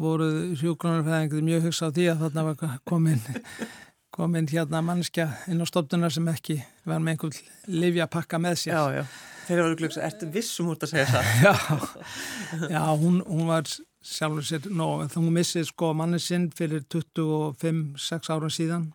voru 0.00 0.30
sjúkronarfæðingið 0.56 1.44
mjög 1.50 1.68
hugsa 1.68 1.92
á 1.92 1.94
því 1.98 2.06
að 2.14 2.24
þarna 2.24 2.46
var 2.48 2.78
komin, 2.88 3.20
komin 4.16 4.48
hérna 4.48 4.80
mannskja 4.86 5.28
inn 5.52 5.60
á 5.60 5.66
stofnunar 5.68 6.14
sem 6.14 6.32
ekki 6.32 6.62
var 6.88 7.04
með 7.04 7.18
einhvern 7.18 7.76
livja 7.84 8.08
pakka 8.08 8.40
með 8.40 8.62
sér. 8.62 8.78
Já, 8.78 9.02
já, 9.02 9.04
þeir 9.50 9.66
eru 9.66 9.80
glöggs, 9.82 10.00
ertu 10.00 10.30
vissum 10.32 10.72
út 10.72 10.88
að 10.88 10.94
segja 10.94 11.10
það? 11.12 11.34
já, 11.44 12.72
já 12.72 12.84
hún, 13.04 13.20
hún 13.28 13.52
var 13.52 13.68
sjálfur 14.04 14.44
sér 14.46 14.68
nóg, 14.70 15.06
þá 15.12 15.20
missið 15.32 15.68
sko 15.70 15.92
manni 15.96 16.20
sinn 16.20 16.50
fyrir 16.54 16.84
25-6 16.92 18.32
ára 18.34 18.50
síðan 18.52 18.90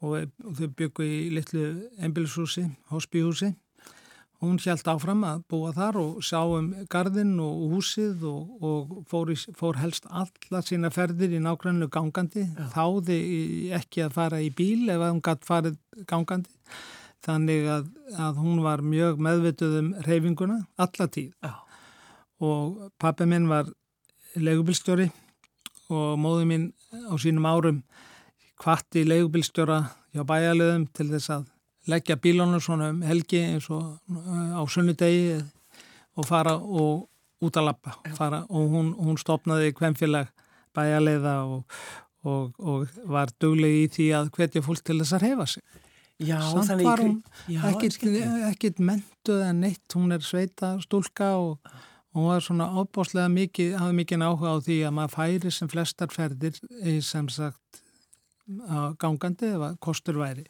og, 0.00 0.30
og 0.44 0.54
þau 0.56 0.68
byggu 0.78 1.06
í 1.06 1.18
litlu 1.34 1.66
einbilshúsi, 2.00 2.66
hospíhúsi 2.92 3.52
hún 4.40 4.56
hjælt 4.60 4.88
áfram 4.88 5.24
að 5.28 5.42
búa 5.52 5.70
þar 5.76 5.98
og 6.00 6.20
sá 6.24 6.40
um 6.40 6.70
gardinn 6.92 7.34
og 7.44 7.74
húsið 7.74 8.22
og, 8.28 8.52
og 8.64 8.94
fór, 9.10 9.32
í, 9.34 9.36
fór 9.36 9.76
helst 9.82 10.08
alla 10.08 10.62
sína 10.64 10.90
ferðir 10.94 11.36
í 11.36 11.42
nákvæmlega 11.44 11.92
gangandi 11.92 12.46
Já. 12.46 12.70
þáði 12.72 13.18
ekki 13.76 14.06
að 14.06 14.16
fara 14.16 14.40
í 14.40 14.48
bíl 14.56 14.88
ef 14.88 15.04
hún 15.04 15.20
gætt 15.24 15.44
farið 15.48 15.76
gangandi 16.08 16.56
þannig 17.20 17.68
að, 17.68 17.90
að 18.16 18.40
hún 18.40 18.62
var 18.64 18.80
mjög 18.80 19.20
meðvituð 19.20 19.76
um 19.82 19.90
reyfinguna 20.06 20.62
alla 20.80 21.08
tíð 21.12 21.34
Já. 21.44 21.52
og 22.40 22.88
pappi 22.96 23.28
minn 23.28 23.50
var 23.50 23.68
leigubilstjóri 24.36 25.08
og 25.90 26.18
móðu 26.20 26.46
mín 26.46 26.66
á 26.92 27.14
sínum 27.18 27.48
árum 27.48 27.82
hvatti 28.60 29.04
leigubilstjóra 29.06 29.80
hjá 30.14 30.26
bæjarleðum 30.26 30.86
til 30.94 31.08
þess 31.12 31.32
að 31.36 31.48
leggja 31.90 32.18
bílónu 32.20 32.60
svona 32.62 32.90
um 32.92 33.00
helgi 33.06 33.40
eins 33.46 33.70
og 33.72 33.96
uh, 34.10 34.58
á 34.58 34.62
sunnudegi 34.68 35.40
og 36.18 36.26
fara 36.28 36.56
og 36.58 37.06
út 37.40 37.56
að 37.56 37.70
lappa 37.70 37.96
fara, 38.16 38.44
og 38.52 38.72
hún, 38.74 38.92
hún 38.98 39.18
stopnaði 39.18 39.72
hvemfélag 39.78 40.28
bæjarleiða 40.76 41.36
og, 41.48 41.78
og, 42.28 42.58
og 42.58 42.98
var 43.10 43.32
dögleg 43.40 43.84
í 43.84 43.86
því 43.94 44.10
að 44.18 44.34
hvetja 44.36 44.64
fólk 44.64 44.84
til 44.84 45.00
þess 45.00 45.16
að 45.16 45.26
hefa 45.30 45.46
sig. 45.54 45.64
Já, 46.20 46.36
samt 46.52 46.82
var 46.84 47.00
hún 47.00 47.22
ekkert 47.48 48.82
mentuð 48.84 49.46
en 49.46 49.62
neitt, 49.64 49.86
hún 49.96 50.12
er 50.12 50.20
sveita 50.24 50.74
stúlka 50.84 51.32
og 51.40 51.72
og 52.10 52.18
hún 52.18 52.30
var 52.32 52.42
svona 52.42 52.66
ábáslega 52.74 53.28
mikið, 53.30 53.76
hafði 53.78 53.98
mikið 54.00 54.24
áhuga 54.26 54.54
á 54.54 54.56
því 54.66 54.78
að 54.86 54.96
maður 54.96 55.14
færi 55.14 55.52
sem 55.54 55.70
flestar 55.70 56.10
ferðir 56.10 56.58
sem 57.06 57.28
sagt 57.30 57.84
gangandi 58.98 59.52
eða 59.54 59.76
kostur 59.82 60.18
væri. 60.18 60.46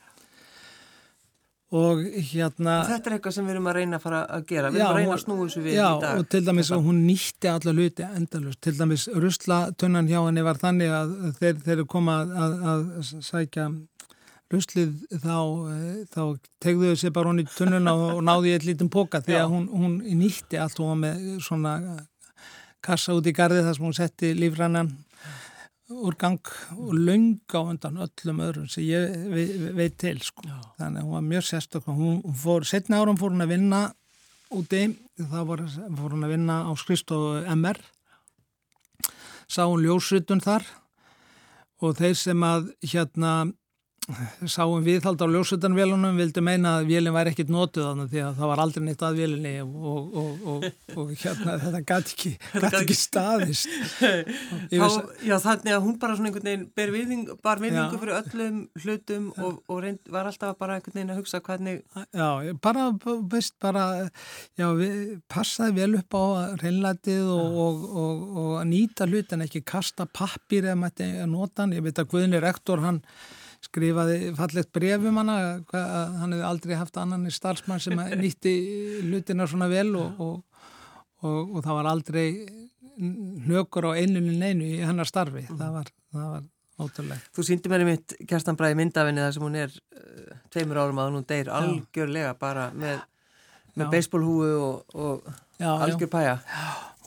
Og 1.70 2.00
hérna 2.32 2.80
Þetta 2.88 3.10
er 3.10 3.14
eitthvað 3.14 3.34
sem 3.36 3.46
við 3.46 3.54
erum 3.54 3.68
að 3.70 3.76
reyna 3.78 3.98
að 4.00 4.02
fara 4.02 4.20
að 4.26 4.46
gera. 4.48 4.70
Við 4.74 4.80
já, 4.80 4.84
erum 4.86 4.96
að 4.96 4.98
reyna 4.98 5.14
að 5.14 5.20
snúi 5.22 5.44
þessu 5.44 5.60
við 5.62 5.76
já, 5.76 5.84
í 5.86 6.00
dag 6.02 6.18
og 6.18 6.30
til 6.32 6.40
dæmis 6.48 6.70
að 6.74 6.88
hún 6.88 6.98
nýtti 7.04 7.50
alla 7.50 7.74
luti 7.76 8.06
endalust, 8.08 8.60
til 8.64 8.72
dæmis 8.74 9.04
russlatunnan 9.14 10.10
hjá 10.10 10.18
henni 10.24 10.42
var 10.48 10.58
þannig 10.58 10.96
að 10.96 11.14
þeir, 11.38 11.60
þeir 11.68 11.84
koma 11.92 12.16
að, 12.24 12.32
að, 12.40 12.56
að 12.72 13.12
sækja 13.28 13.68
ruslið 14.50 14.94
þá, 15.22 15.36
eh, 15.72 15.98
þá 16.10 16.22
tegðuðu 16.62 16.96
sér 16.98 17.12
bara 17.14 17.30
hún 17.30 17.42
í 17.42 17.46
tunnuna 17.50 17.94
og 17.94 18.22
náði 18.26 18.54
eitt 18.56 18.66
lítinn 18.66 18.90
póka 18.92 19.22
því 19.22 19.36
að 19.38 19.52
hún, 19.52 19.68
hún 19.70 20.00
nýtti 20.20 20.58
allt 20.58 20.80
og 20.80 20.90
var 20.90 20.98
með 21.04 21.28
svona 21.44 21.74
kassa 22.84 23.14
út 23.14 23.28
í 23.28 23.36
gardi 23.36 23.62
þar 23.62 23.76
sem 23.76 23.86
hún 23.86 23.96
setti 23.96 24.32
lífrannan 24.34 24.90
úr 25.90 26.14
gang 26.18 26.52
og 26.76 26.92
launga 26.94 27.62
undan 27.72 27.98
öllum 28.04 28.42
öðrum 28.46 28.68
sem 28.70 28.86
ég 28.86 29.14
veit, 29.30 29.54
veit 29.74 29.96
til 29.98 30.18
sko. 30.22 30.46
þannig 30.78 31.02
að 31.02 31.06
hún 31.06 31.16
var 31.16 31.24
mjög 31.26 31.46
sérstaklega 31.48 31.96
hún 31.98 32.36
fór, 32.42 32.66
setna 32.66 33.00
árum 33.00 33.18
fór 33.18 33.34
hún 33.34 33.44
að 33.44 33.54
vinna 33.56 33.80
úti, 34.54 34.84
þá 35.18 35.40
fór 35.46 36.14
hún 36.14 36.26
að 36.26 36.36
vinna 36.36 36.60
á 36.66 36.70
skristofu 36.78 37.42
MR 37.56 37.80
sá 39.50 39.64
hún 39.66 39.82
ljósutun 39.82 40.42
þar 40.42 40.66
og 41.82 41.96
þeir 41.98 42.16
sem 42.18 42.46
að 42.46 42.70
hérna 42.92 43.34
sáum 44.50 44.84
viðhald 44.84 45.20
á 45.20 45.26
ljósutanvélunum 45.30 46.18
vildu 46.18 46.42
meina 46.44 46.76
að 46.78 46.90
vélinn 46.90 47.14
væri 47.14 47.32
ekkit 47.32 47.50
nótuð 47.52 47.86
þannig 47.86 48.10
því 48.12 48.22
að 48.24 48.38
það 48.40 48.50
var 48.50 48.62
aldrei 48.64 48.84
neitt 48.86 49.04
að 49.06 49.18
vélinni 49.20 49.52
og, 49.62 50.16
og, 50.22 50.44
og, 50.52 50.66
og 50.96 51.12
hérna 51.20 51.56
þetta 51.64 51.80
gæti 51.90 52.12
ekki, 52.14 52.32
ekki 52.70 52.96
staðist. 52.98 53.76
Þá, 54.70 54.88
Já 55.26 55.36
þannig 55.42 55.74
að 55.74 55.84
hún 55.86 55.98
bara 56.02 56.16
svona 56.18 56.30
einhvern 56.30 56.48
veginn 56.50 56.66
ber 56.76 56.94
viðing, 56.94 57.24
bar 57.44 57.62
viðingu 57.62 57.96
já. 57.96 58.00
fyrir 58.02 58.16
öllum 58.20 58.60
hlutum 58.84 59.28
og 59.40 59.82
reynd, 59.84 60.00
var 60.12 60.30
alltaf 60.30 60.56
bara 60.60 60.78
einhvern 60.78 60.98
veginn 60.98 61.14
að 61.14 61.20
hugsa 61.22 61.42
hvernig 61.44 61.82
Já, 62.16 62.28
bara, 62.62 62.88
veist, 63.32 63.56
bara 63.62 63.86
já, 64.58 64.68
við 64.78 65.18
passaði 65.30 65.76
vel 65.80 66.00
upp 66.00 66.16
á 66.16 66.24
reynlætið 66.62 67.28
og 67.30 68.56
að 68.60 68.66
nýta 68.70 69.08
hlutin 69.10 69.46
ekki 69.46 69.64
kasta 69.66 70.06
pappir 70.06 70.66
eða 70.68 70.78
mætti 70.84 71.10
að 71.20 71.30
nota 71.32 71.64
hann, 71.64 71.76
ég 71.76 71.84
veit 71.84 71.98
að 72.00 72.10
Guðni 72.10 72.40
rektor 72.42 72.82
hann 72.84 73.02
skrifaði 73.64 74.32
fallegt 74.38 74.72
brefum 74.72 75.20
hana 75.20 75.36
að 75.60 76.14
hann 76.20 76.34
hefði 76.34 76.46
aldrei 76.48 76.76
haft 76.80 76.96
annan 77.00 77.28
starfsmann 77.32 77.82
sem 77.82 77.98
nýtti 78.20 78.54
lutina 79.06 79.46
svona 79.50 79.68
vel 79.70 79.92
og, 80.00 80.22
og, 80.22 80.64
og, 81.20 81.56
og 81.56 81.64
það 81.66 81.78
var 81.80 81.90
aldrei 81.90 82.26
hlökur 83.46 83.90
á 83.92 83.98
einunin 84.00 84.42
einu 84.42 84.66
í 84.66 84.80
hennar 84.84 85.08
starfi. 85.08 85.46
Mm. 85.46 85.60
það 85.60 85.76
var, 85.76 85.92
það 86.12 86.32
var 86.34 86.48
ótrúlega 86.80 87.20
Þú 87.36 87.46
síndi 87.46 87.72
mér 87.72 87.84
í 87.84 87.88
mitt 87.90 88.16
kerstanbræði 88.28 88.78
myndafinni 88.80 89.24
þar 89.24 89.36
sem 89.36 89.46
hún 89.46 89.58
er 89.60 89.72
uh, 89.76 90.34
tveimur 90.52 90.82
árum 90.82 91.00
að 91.00 91.14
hún 91.14 91.28
deyr 91.28 91.52
algjörlega 91.56 92.34
bara 92.40 92.68
með, 92.76 93.02
með 93.78 93.92
beisbólhúu 93.94 94.48
og 94.94 95.30
algjör 95.60 96.10
pæja. 96.10 96.38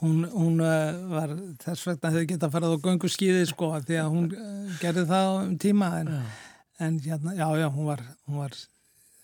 Hún, 0.02 0.24
hún 0.34 0.60
uh, 0.60 0.92
var 1.08 1.32
þess 1.62 1.86
vegna 1.86 2.10
hefði 2.10 2.26
gett 2.32 2.44
að 2.44 2.54
fara 2.56 2.68
á 2.68 2.82
göngu 2.82 3.08
skýði 3.08 3.44
sko 3.48 3.70
því 3.86 3.98
að 4.02 4.08
hún 4.12 4.24
uh, 4.34 4.72
gerði 4.80 5.04
það 5.08 5.28
um 5.38 5.52
tíma 5.62 5.90
en, 6.00 6.10
en 6.82 6.96
hérna, 7.04 7.34
já 7.38 7.46
já, 7.60 7.68
hún 7.70 7.86
var 7.88 8.02
hún 8.26 8.40
var, 8.42 8.58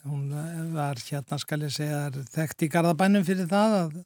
hún 0.07 0.23
uh, 0.31 0.63
var 0.77 1.03
hérna 1.03 1.41
skal 1.43 1.67
ég 1.67 1.75
segja 1.75 2.05
þekkt 2.37 2.65
í 2.65 2.71
Garðabænum 2.73 3.27
fyrir 3.27 3.51
það 3.51 3.77
að, 3.81 3.99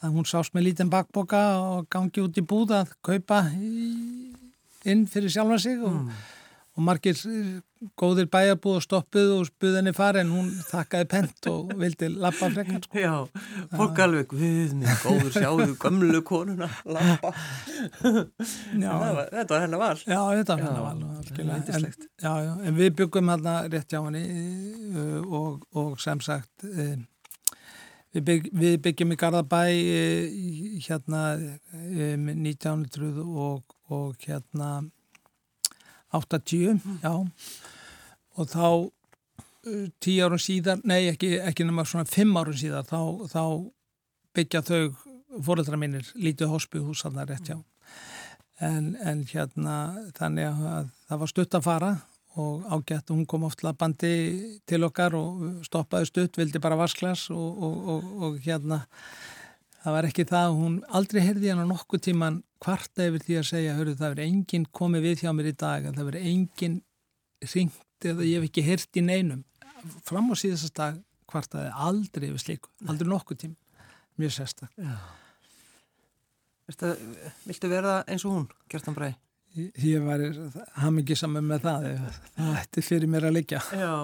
að 0.00 0.16
hún 0.16 0.28
sást 0.32 0.56
með 0.56 0.70
lítinn 0.70 0.90
bakboka 0.90 1.44
og 1.60 1.86
gangi 1.92 2.24
út 2.24 2.40
í 2.40 2.46
búð 2.54 2.74
að 2.80 2.96
kaupa 3.04 3.44
í, 3.54 4.32
inn 4.88 5.04
fyrir 5.12 5.36
sjálfa 5.36 5.60
sig 5.68 5.78
og 5.78 6.00
mm. 6.00 6.10
og 6.78 6.86
margir 6.88 7.20
eh, 7.28 7.58
góðir 7.98 8.28
bæjarbúð 8.32 8.78
og 8.78 8.84
stoppuð 8.84 9.34
og 9.36 9.46
spuðinni 9.48 9.92
fari 9.96 10.22
en 10.24 10.32
hún 10.34 10.48
þakkaði 10.68 11.08
pent 11.12 11.50
og 11.52 11.74
vildi 11.78 12.08
lappa 12.14 12.50
frekar 12.54 12.82
sko. 12.84 12.98
Já, 12.98 13.14
fólk 13.76 14.02
alveg 14.04 14.34
við 14.34 14.74
með 14.80 15.04
góður 15.04 15.36
sjáðu 15.36 15.68
gömlu 15.82 16.22
konuna 16.26 16.70
lappa 16.84 17.34
Þetta 19.38 19.52
var 19.52 19.62
hennar 19.62 19.82
val. 19.82 19.94
Já, 20.02 20.20
þetta 20.40 20.56
var 20.56 20.64
hennar 20.66 20.84
val 20.88 20.98
já, 22.18 22.32
já, 22.44 22.52
en 22.64 22.76
við 22.76 22.96
byggum 22.98 23.30
hérna 23.32 23.54
rétt 23.70 23.92
hjá 23.92 24.00
henni 24.02 24.24
uh, 24.94 25.22
og, 25.22 25.64
og 25.78 25.96
sem 26.02 26.20
sagt 26.24 26.66
uh, 26.66 26.96
við, 28.14 28.22
bygg, 28.30 28.50
við 28.52 28.76
byggjum 28.86 29.14
í 29.14 29.18
Garðabæ 29.20 29.62
uh, 29.70 30.38
hérna 30.86 31.24
1900 31.72 33.22
og, 33.22 33.76
og 33.94 34.26
hérna 34.26 34.72
80, 36.14 36.78
mm. 36.78 37.00
já 37.02 37.14
og 38.38 38.48
þá 38.52 38.66
uh, 38.68 39.86
tíu 40.00 40.24
árum 40.24 40.40
síðar, 40.40 40.82
nei 40.88 41.08
ekki, 41.10 41.36
ekki 41.42 41.66
nema 41.68 41.86
svona 41.88 42.08
fimm 42.08 42.36
árum 42.38 42.56
síðar 42.56 42.86
þá, 42.88 43.00
þá 43.32 43.42
byggja 44.38 44.64
þau 44.64 44.82
fóröldra 45.44 45.78
mínir 45.80 46.08
lítið 46.16 46.54
hospihús 46.54 47.04
að 47.06 47.18
það 47.18 47.32
rétt 47.32 47.50
já 47.52 47.58
en, 48.64 48.94
en 49.04 49.24
hérna 49.28 49.74
þannig 50.16 50.48
að 50.48 50.88
það 51.08 51.20
var 51.22 51.32
stutt 51.32 51.58
að 51.58 51.66
fara 51.66 51.90
og 52.38 52.66
ágætt 52.70 53.10
hún 53.10 53.26
kom 53.26 53.46
oft 53.48 53.64
bandi 53.78 54.12
til 54.68 54.84
okkar 54.86 55.16
og 55.18 55.64
stoppaði 55.66 56.10
stutt, 56.10 56.38
vildi 56.38 56.60
bara 56.62 56.78
vasklas 56.78 57.28
og, 57.34 57.62
og, 57.62 58.12
og 58.22 58.38
hérna 58.44 58.84
það 59.88 59.94
var 59.96 60.06
ekki 60.10 60.24
það, 60.28 60.54
hún 60.58 60.74
aldrei 60.98 61.22
heyrði 61.24 61.52
hann 61.52 61.64
á 61.64 61.72
nokkuð 61.72 62.02
tíman 62.04 62.42
kvarta 62.60 63.06
yfir 63.08 63.22
því 63.24 63.36
að 63.40 63.46
segja 63.48 63.76
hörru 63.78 63.94
það 63.96 64.12
verður 64.12 64.26
enginn 64.26 64.66
komið 64.78 65.06
við 65.06 65.22
hjá 65.24 65.30
mér 65.32 65.48
í 65.48 65.54
dag 65.56 65.86
það 65.88 66.08
verður 66.10 66.26
enginn 66.28 66.74
ringt 67.54 68.08
eða 68.10 68.26
ég 68.28 68.36
hef 68.36 68.50
ekki 68.50 68.66
heyrt 68.66 68.98
í 69.00 69.04
neinum. 69.06 69.46
Fram 70.04 70.28
á 70.28 70.34
síðast 70.36 70.74
dag 70.76 70.98
kvartaði 71.30 71.70
aldrei 71.72 72.28
yfir 72.28 72.42
slíku, 72.42 72.70
aldrei 72.84 73.08
nokkuð 73.08 73.40
tíma 73.46 73.56
mjög 74.18 74.34
sérstak 74.34 74.74
Viltu 77.48 77.70
verða 77.70 78.02
eins 78.04 78.26
og 78.28 78.34
hún, 78.34 78.48
Kjartan 78.68 78.96
Bræ? 78.96 79.14
Ég 79.56 80.02
var 80.04 80.20
hamingi 80.82 81.16
saman 81.16 81.46
með 81.48 81.62
það 81.64 81.86
það 82.34 82.58
ætti 82.60 82.84
fyrir 82.84 83.08
mér 83.08 83.30
að 83.30 83.38
liggja. 83.38 83.62
Já, 83.72 83.94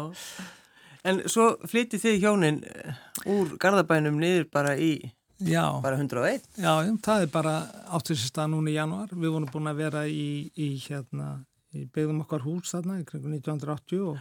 en 1.05 1.21
svo 1.29 1.51
flytti 1.69 2.01
þið 2.01 2.17
hjónin 2.23 2.63
eh, 2.65 3.03
úr 3.29 3.53
Garðabænum 3.61 4.17
niður 4.23 4.49
bara 4.55 4.73
í 4.81 4.95
Já. 5.43 5.81
bara 5.83 5.99
101 5.99 6.45
Já, 6.55 6.73
það 7.03 7.25
er 7.25 7.31
bara 7.33 7.55
áttursista 7.91 8.47
núna 8.47 8.71
í 8.71 8.77
januar 8.77 9.11
við 9.11 9.33
vorum 9.35 9.51
búin 9.51 9.71
að 9.71 9.81
vera 9.83 10.05
í, 10.07 10.51
í 10.55 10.69
hérna, 10.85 11.43
í 11.75 11.85
byggðum 11.91 12.23
okkar 12.23 12.45
hús 12.47 12.71
þarna 12.71 13.01
í 13.01 13.07
kring 13.09 13.27
1980 13.27 14.05
og, 14.07 14.21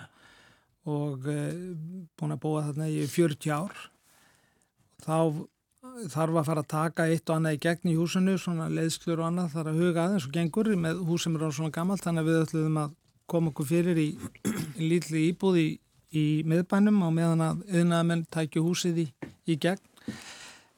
og 0.89 1.28
e, 1.30 1.39
búin 2.17 2.34
að 2.34 2.41
búa 2.41 2.65
þarna 2.65 2.89
í 2.89 3.06
40 3.06 3.54
ár. 3.54 3.84
Þá 5.04 5.17
þarf 6.10 6.39
að 6.39 6.49
fara 6.49 6.63
að 6.63 6.71
taka 6.73 7.08
eitt 7.12 7.30
og 7.30 7.38
annað 7.38 7.58
í 7.58 7.62
gegn 7.67 7.91
í 7.91 7.95
húsinu, 7.99 8.36
svona 8.39 8.69
leiðslur 8.71 9.21
og 9.21 9.30
annað 9.30 9.56
þarf 9.58 9.71
að 9.71 9.82
huga 9.84 10.06
aðeins 10.08 10.28
og 10.28 10.36
gengur 10.36 10.69
með 10.80 11.02
hús 11.08 11.28
sem 11.28 11.38
er 11.38 11.45
á 11.45 11.49
svona 11.54 11.76
gammalt, 11.76 12.04
þannig 12.06 12.23
að 12.23 12.30
við 12.32 12.43
ætlum 12.47 12.80
að 12.82 12.93
koma 13.30 13.52
okkur 13.54 13.69
fyrir 13.69 13.99
í, 14.02 14.10
í 14.80 14.89
lítli 14.89 15.28
íbúð 15.30 15.60
í, 15.62 15.67
í 16.17 16.26
miðbænum 16.49 17.04
og 17.06 17.13
meðan 17.15 17.43
að 17.45 17.65
auðnaðamenn 17.69 18.26
tækju 18.34 18.63
húsið 18.65 19.04
í, 19.06 19.08
í 19.45 19.60
gegn 19.62 19.84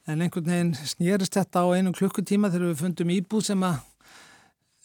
en 0.05 0.21
einhvern 0.21 0.49
veginn 0.51 0.73
snýrist 0.77 1.37
þetta 1.37 1.65
á 1.65 1.67
einu 1.75 1.93
klukkutíma 1.95 2.51
þegar 2.53 2.71
við 2.71 2.81
fundum 2.83 3.13
íbúð 3.15 3.45
sem 3.49 3.65
að 3.65 3.79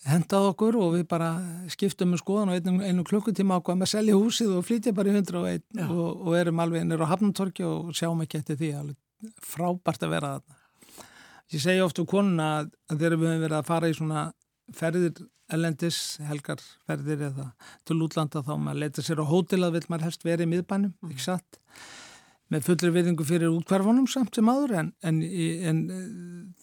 hendað 0.08 0.46
okkur 0.54 0.78
og 0.80 0.94
við 0.94 1.02
bara 1.10 1.30
skiptum 1.72 2.14
um 2.14 2.20
skoðan 2.20 2.52
og 2.54 2.60
einu, 2.60 2.84
einu 2.84 3.04
klukkutíma 3.04 3.58
ákvaðum 3.60 3.84
að 3.84 3.92
selja 3.92 4.16
húsið 4.16 4.54
og 4.56 4.64
flytja 4.64 4.94
bara 4.96 5.12
í 5.12 5.18
101 5.18 5.82
og, 5.90 6.06
og 6.24 6.38
erum 6.38 6.62
alveg 6.64 6.86
nýra 6.88 7.04
á 7.04 7.12
Hafnartorki 7.12 7.66
og 7.68 7.92
sjáum 7.96 8.24
ekki 8.24 8.40
eftir 8.40 8.60
því 8.60 8.70
alveg 8.78 9.36
frábært 9.44 10.06
að 10.06 10.14
vera 10.14 10.32
þarna. 10.38 10.56
Ég 11.50 11.62
segi 11.64 11.82
ofta 11.84 12.04
úr 12.04 12.08
konuna 12.08 12.48
að 12.62 12.70
þegar 12.94 13.18
við 13.18 13.28
hefum 13.28 13.44
verið 13.44 13.58
að 13.58 13.68
fara 13.68 13.90
í 13.90 13.96
svona 13.98 14.24
ferðir 14.76 15.22
ellendis, 15.50 15.98
helgarferðir 16.28 17.24
eða 17.30 17.48
til 17.88 17.98
útlanda 18.04 18.42
þá 18.46 18.52
maður 18.54 18.84
leita 18.84 19.04
sér 19.04 19.20
á 19.20 19.26
hótel 19.26 19.64
að 19.66 19.76
vil 19.78 19.88
maður 19.90 20.06
helst 20.08 20.26
verið 20.26 20.46
í 20.46 20.50
miðbænum, 20.52 20.92
mm. 20.94 21.10
ekki 21.10 21.24
satt, 21.26 21.60
með 22.50 22.66
fullri 22.66 22.90
viðingu 22.94 23.26
fyrir 23.26 23.52
útkvarfunum 23.54 24.08
samt 24.10 24.34
sem 24.34 24.48
aður 24.50 24.76
en, 24.80 24.92
en, 25.06 25.20
en 25.70 25.80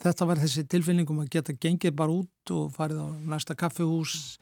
þetta 0.04 0.28
var 0.28 0.41
þessi 0.41 0.65
tilfinningum 0.67 1.21
að 1.23 1.32
geta 1.38 1.56
gengið 1.56 1.95
bara 1.97 2.15
út 2.19 2.54
og 2.56 2.73
farið 2.76 3.04
á 3.04 3.08
næsta 3.36 3.56
kaffihús, 3.60 4.38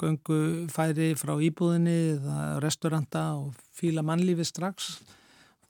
göngu 0.00 0.68
færi 0.72 1.12
frá 1.16 1.34
íbúðinni 1.40 1.96
eða 2.18 2.38
restauranta 2.64 3.24
og 3.40 3.56
fíla 3.76 4.04
mannlífi 4.04 4.44
strax 4.48 4.94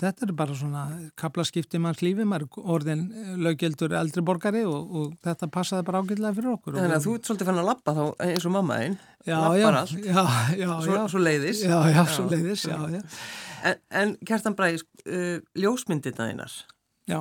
Þetta 0.00 0.24
er 0.26 0.32
bara 0.34 0.54
svona 0.56 0.82
kaplaskipti 1.20 1.78
manns 1.82 2.00
lífi, 2.02 2.24
maður 2.26 2.64
orðin 2.74 3.04
eh, 3.12 3.34
löggeldur 3.44 3.92
eldri 3.98 4.24
borgari 4.26 4.64
og, 4.66 4.96
og 4.98 5.12
þetta 5.22 5.48
passaði 5.52 5.86
bara 5.86 6.00
ágætlega 6.02 6.34
fyrir 6.38 6.52
okkur. 6.54 6.78
Þannig 6.78 6.96
að 6.96 7.06
þú 7.06 7.14
ert 7.18 7.28
svolítið 7.28 7.50
fann 7.50 7.60
að 7.62 7.68
lappa 7.68 7.94
þá 7.98 8.02
eins 8.26 8.48
og 8.48 8.54
mamma 8.56 8.78
einn, 8.82 8.96
lappar 9.28 9.78
allt, 9.82 9.94
já, 10.00 10.24
já, 10.58 10.68
svo, 10.72 10.96
já. 10.96 11.02
svo 11.12 11.22
leiðis. 11.22 11.62
Já, 11.68 11.76
já, 11.92 12.02
svo 12.16 12.26
leiðis, 12.32 12.66
já, 12.66 12.78
já. 12.96 13.02
En, 13.62 13.80
en 14.00 14.16
Kjartan 14.26 14.58
Bræði, 14.58 14.82
uh, 15.06 15.36
ljósmyndina 15.62 16.30
þínar, 16.32 16.56
já. 17.12 17.20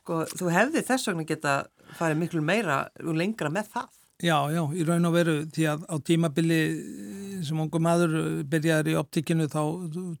sko, 0.00 0.24
þú 0.32 0.50
hefði 0.56 0.82
þess 0.88 1.12
vegna 1.12 1.28
geta 1.28 1.58
farið 2.00 2.22
miklu 2.24 2.42
meira 2.42 2.86
og 3.04 3.14
lengra 3.20 3.52
með 3.52 3.70
það. 3.76 3.95
Já, 4.24 4.48
já, 4.48 4.62
í 4.72 4.84
raun 4.88 5.04
og 5.04 5.12
veru 5.12 5.32
því 5.52 5.64
að 5.68 5.82
á 5.92 5.96
tímabili 6.00 6.60
sem 7.44 7.58
ungu 7.60 7.80
maður 7.84 8.14
byrjaði 8.48 8.94
í 8.94 8.96
optikinu 8.96 9.44
þá 9.52 9.60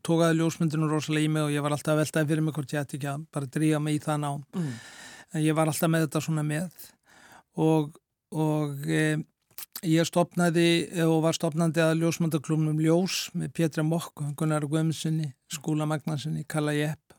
tókaði 0.04 0.36
ljósmyndinu 0.36 0.88
rosalega 0.90 1.24
í 1.24 1.30
mig 1.32 1.46
og 1.46 1.54
ég 1.54 1.64
var 1.64 1.72
alltaf 1.72 1.96
veltaði 1.96 2.28
fyrir 2.28 2.44
mig 2.44 2.52
hvort 2.58 2.74
ég 2.74 2.82
ætti 2.82 2.98
ekki 2.98 3.08
að 3.08 3.22
bara 3.32 3.48
dríja 3.54 3.78
mig 3.80 3.96
í 3.96 4.02
það 4.04 4.18
ná. 4.20 4.28
Mm. 4.52 4.74
En 5.32 5.44
ég 5.46 5.56
var 5.56 5.70
alltaf 5.70 5.88
með 5.88 6.04
þetta 6.04 6.22
svona 6.26 6.44
með 6.44 6.84
og, 7.64 7.96
og 8.36 8.84
e, 8.84 9.06
ég 9.88 10.08
stopnaði 10.08 10.66
og 11.06 11.16
var 11.24 11.38
stopnandi 11.38 11.80
að 11.80 12.02
ljósmyndaklumnum 12.02 12.82
Ljós 12.84 13.30
með 13.32 13.54
Pétra 13.56 13.84
Mokk, 13.86 14.26
Gunnar 14.36 14.66
Guðmundssoni, 14.68 15.30
Skúla 15.56 15.88
Magnarssoni, 15.88 16.44
Kalla 16.44 16.76
Jepp, 16.76 17.16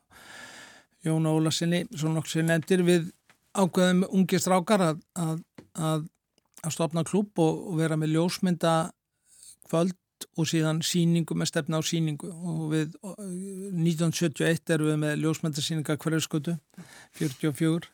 Jón 1.02 1.26
Ólarssoni, 1.26 1.88
svo 1.90 2.14
nokk 2.14 2.30
sem 2.30 2.46
nefndir 2.46 2.86
við 2.86 3.10
ákveðum 3.58 4.06
ungi 4.14 4.38
strákar 4.38 4.86
að, 4.92 5.02
að, 5.18 5.42
að 5.74 6.06
að 6.64 6.74
stopna 6.74 7.04
klúb 7.06 7.38
og, 7.42 7.64
og 7.72 7.80
vera 7.80 7.98
með 8.00 8.16
ljósmynda 8.16 8.74
kvöld 9.68 9.96
og 10.38 10.48
síðan 10.50 10.80
síningu 10.82 11.36
með 11.38 11.52
stefna 11.52 11.78
á 11.78 11.82
síningu 11.86 12.30
og 12.32 12.72
við 12.72 12.96
1971 13.04 14.74
erum 14.74 14.90
við 14.90 14.98
með 15.04 15.22
ljósmyndarsíninga 15.22 15.98
hverjaskötu 16.02 16.56
44 17.20 17.92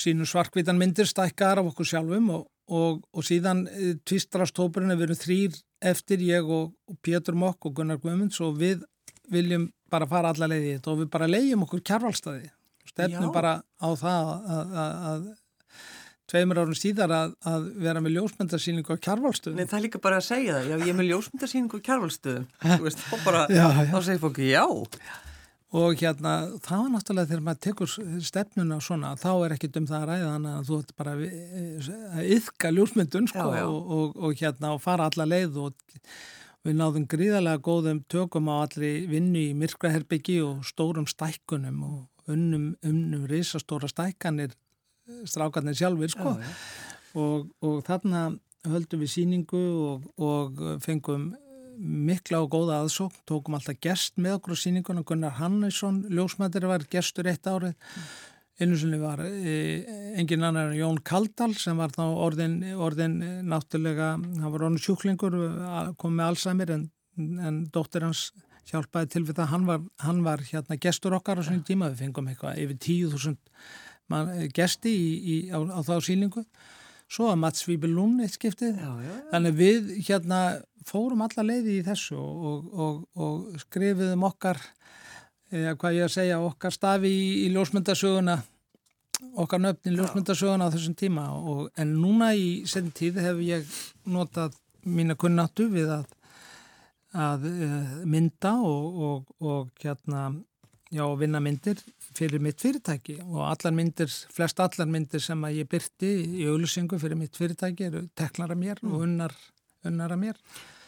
sínum 0.00 0.28
svarkvítan 0.28 0.80
myndir 0.80 1.08
stækkar 1.08 1.60
af 1.60 1.70
okkur 1.70 1.88
sjálfum 1.88 2.32
og, 2.34 2.48
og, 2.72 3.04
og 3.12 3.26
síðan 3.26 3.66
eh, 3.70 3.94
tvistarastópurinn 4.08 4.96
við 4.96 5.06
erum 5.08 5.20
þrýr 5.20 5.60
eftir 5.92 6.24
ég 6.24 6.48
og 6.50 6.72
Pétur 7.04 7.36
Mokk 7.38 7.68
og 7.68 7.76
Gunnar 7.78 8.00
Guðmunds 8.02 8.40
og 8.44 8.58
við 8.58 8.82
viljum 9.32 9.68
bara 9.92 10.08
fara 10.10 10.32
alla 10.34 10.48
leiði 10.50 10.78
og 10.80 11.04
við 11.04 11.10
bara 11.12 11.30
leiðjum 11.30 11.64
okkur 11.66 11.84
kjærvalstaði 11.84 12.50
stefnum 12.88 13.30
Já. 13.30 13.34
bara 13.34 13.54
á 13.60 13.88
það 13.96 14.30
að, 14.32 14.74
að, 14.82 14.94
að 15.10 15.24
tveimur 16.30 16.60
árun 16.62 16.78
síðar 16.78 17.12
að, 17.12 17.34
að 17.48 17.66
vera 17.84 18.02
með 18.04 18.16
ljósmyndarsýningu 18.18 18.96
á 18.96 19.04
kjárvalstöðum. 19.06 19.60
Nei, 19.60 19.68
það 19.68 19.78
er 19.78 19.84
líka 19.86 20.00
bara 20.04 20.20
að 20.20 20.26
segja 20.30 20.56
það, 20.56 20.70
já, 20.70 20.76
ég 20.80 20.90
er 20.92 20.98
með 20.98 21.10
ljósmyndarsýningu 21.10 21.80
á 21.80 21.86
kjárvalstöðum, 21.88 22.48
þú 22.64 22.80
veist, 22.86 23.04
þá 23.04 23.14
bara, 23.26 23.44
já, 23.52 23.64
já. 23.64 23.84
þá 23.92 23.98
segir 24.08 24.22
fólki 24.24 24.48
já. 24.48 24.64
Og 25.74 25.98
hérna, 25.98 26.32
það 26.62 26.82
var 26.84 26.90
náttúrulega 26.92 27.30
þegar 27.32 27.44
maður 27.48 27.62
tekur 27.66 27.92
stefnuna 28.22 28.78
svona, 28.84 29.16
þá 29.18 29.30
er 29.32 29.56
ekki 29.56 29.72
um 29.80 29.88
það 29.90 29.98
að 29.98 30.08
ræða 30.12 30.30
þannig 30.30 30.52
að 30.54 30.68
þú 30.68 30.78
ætti 30.84 30.96
bara 31.00 31.14
að 31.18 32.32
yfka 32.36 32.72
ljósmyndun, 32.76 33.28
sko, 33.32 33.48
já, 33.58 33.64
og, 33.66 33.92
og, 33.98 34.16
og 34.22 34.38
hérna, 34.38 34.72
og 34.76 34.82
fara 34.84 35.10
alla 35.10 35.26
leið 35.26 35.58
og 35.64 35.74
við 36.64 36.78
náðum 36.78 37.08
gríðarlega 37.10 37.60
góðum 37.66 38.00
tökum 38.08 38.48
á 38.48 38.54
allri 38.62 38.92
vinnu 39.10 39.42
í 39.50 39.56
myrkraherbyggi 39.58 40.38
og 40.46 40.62
stórum 40.64 41.08
stækkunum 41.10 41.82
og 41.84 42.30
unnum, 42.32 42.70
unnum 42.86 43.26
risastóra 43.28 43.90
stækkanir 43.90 44.54
strákarnir 45.28 45.76
sjálfur 45.78 46.12
sko. 46.12 46.34
Já, 46.38 46.44
já. 46.44 46.52
Og, 47.14 47.48
og 47.62 47.80
þarna 47.86 48.26
höldum 48.66 49.02
við 49.04 49.12
síningu 49.12 49.62
og, 49.86 50.06
og 50.18 50.62
fengum 50.82 51.32
mikla 51.78 52.40
og 52.44 52.52
góða 52.54 52.82
aðsókn, 52.84 53.24
tókum 53.28 53.56
alltaf 53.58 53.80
gest 53.82 54.14
með 54.20 54.38
okkur 54.38 54.54
á 54.54 54.58
síninguna, 54.62 55.02
Gunnar 55.06 55.34
Hannesson 55.40 56.04
ljósmættir 56.12 56.68
var 56.70 56.86
gestur 56.90 57.28
eitt 57.30 57.46
árið. 57.50 57.74
Einu 58.62 58.76
sinni 58.78 59.00
var 59.02 59.18
e, 59.26 59.82
engin 60.14 60.46
annar 60.46 60.70
Jón 60.78 61.00
Kaldal 61.02 61.56
sem 61.58 61.74
var 61.80 61.90
þá 61.90 62.04
orðin, 62.06 62.60
orðin 62.78 63.16
náttúrulega 63.50 64.12
hann 64.14 64.52
var 64.52 64.68
orðin 64.68 64.82
sjúklingur 64.84 65.34
kom 65.98 66.14
með 66.14 66.28
Alzheimer 66.28 66.70
en, 66.76 66.84
en 67.18 67.64
dóttir 67.74 68.06
hans 68.06 68.28
hjálpaði 68.70 69.10
til 69.10 69.24
við 69.26 69.40
það. 69.40 69.50
Hann 69.50 69.66
var, 69.66 69.82
hann 70.06 70.22
var 70.26 70.44
hérna 70.46 70.78
gestur 70.80 71.18
okkar 71.18 71.42
á 71.42 71.46
svona 71.46 71.66
tíma. 71.66 71.90
Við 71.90 72.06
fengum 72.06 72.30
eitthvað 72.30 72.62
yfir 72.62 72.78
tíu 72.86 73.10
þúsund 73.12 73.42
man, 74.12 74.30
eh, 74.34 74.48
gesti 74.54 74.92
í, 74.92 75.10
í, 75.34 75.36
á, 75.54 75.58
á 75.60 75.80
þá 75.84 75.96
síningu 76.04 76.44
svo 77.14 77.28
að 77.30 77.40
Mats 77.42 77.66
Víbelún 77.68 78.22
eitt 78.24 78.38
skiptið. 78.38 78.78
Já, 78.80 78.92
já, 79.04 79.10
já. 79.10 79.26
þannig 79.32 79.58
við 79.58 79.92
hérna 80.08 80.40
fórum 80.88 81.22
alla 81.24 81.44
leiði 81.46 81.78
í 81.78 81.84
þessu 81.84 82.16
og, 82.18 82.72
og, 82.72 82.96
og 83.14 83.60
skrifiðum 83.64 84.26
okkar 84.28 84.60
eða 85.54 85.76
hvað 85.78 85.98
ég 85.98 86.08
að 86.08 86.14
segja 86.16 86.40
okkar 86.42 86.74
stafi 86.74 87.12
í, 87.12 87.28
í 87.44 87.52
ljósmyndasöguna 87.54 88.40
okkar 89.40 89.62
nöfnin 89.62 89.96
ljósmyndasöguna 89.98 90.68
á 90.68 90.74
þessum 90.74 90.96
tíma. 90.98 91.28
Og, 91.38 91.68
en 91.80 91.94
núna 92.00 92.32
í 92.36 92.64
senn 92.70 92.90
tíð 92.94 93.20
hef 93.24 93.40
ég 93.44 93.78
notað 94.10 94.58
mína 94.84 95.16
kunnáttu 95.16 95.68
við 95.72 95.92
að, 95.94 96.08
að 97.14 97.46
eh, 97.48 97.94
mynda 98.04 98.56
og 98.64 99.70
hérna 99.80 100.26
já, 100.94 101.04
vinna 101.18 101.40
myndir 101.42 101.80
fyrir 102.14 102.42
mitt 102.42 102.62
fyrirtæki 102.62 103.18
og 103.24 103.42
allar 103.48 103.74
myndir, 103.74 104.10
flest 104.34 104.60
allar 104.62 104.88
myndir 104.90 105.22
sem 105.22 105.40
að 105.46 105.58
ég 105.60 105.68
byrti 105.70 106.12
í 106.42 106.46
auðlusingu 106.46 106.98
fyrir 107.02 107.18
mitt 107.18 107.36
fyrirtæki 107.38 107.88
eru 107.88 108.04
teklara 108.16 108.56
mér 108.58 108.80
mm. 108.82 108.92
og 108.92 109.04
unnar, 109.08 109.34
unnara 109.88 110.18
mér. 110.20 110.38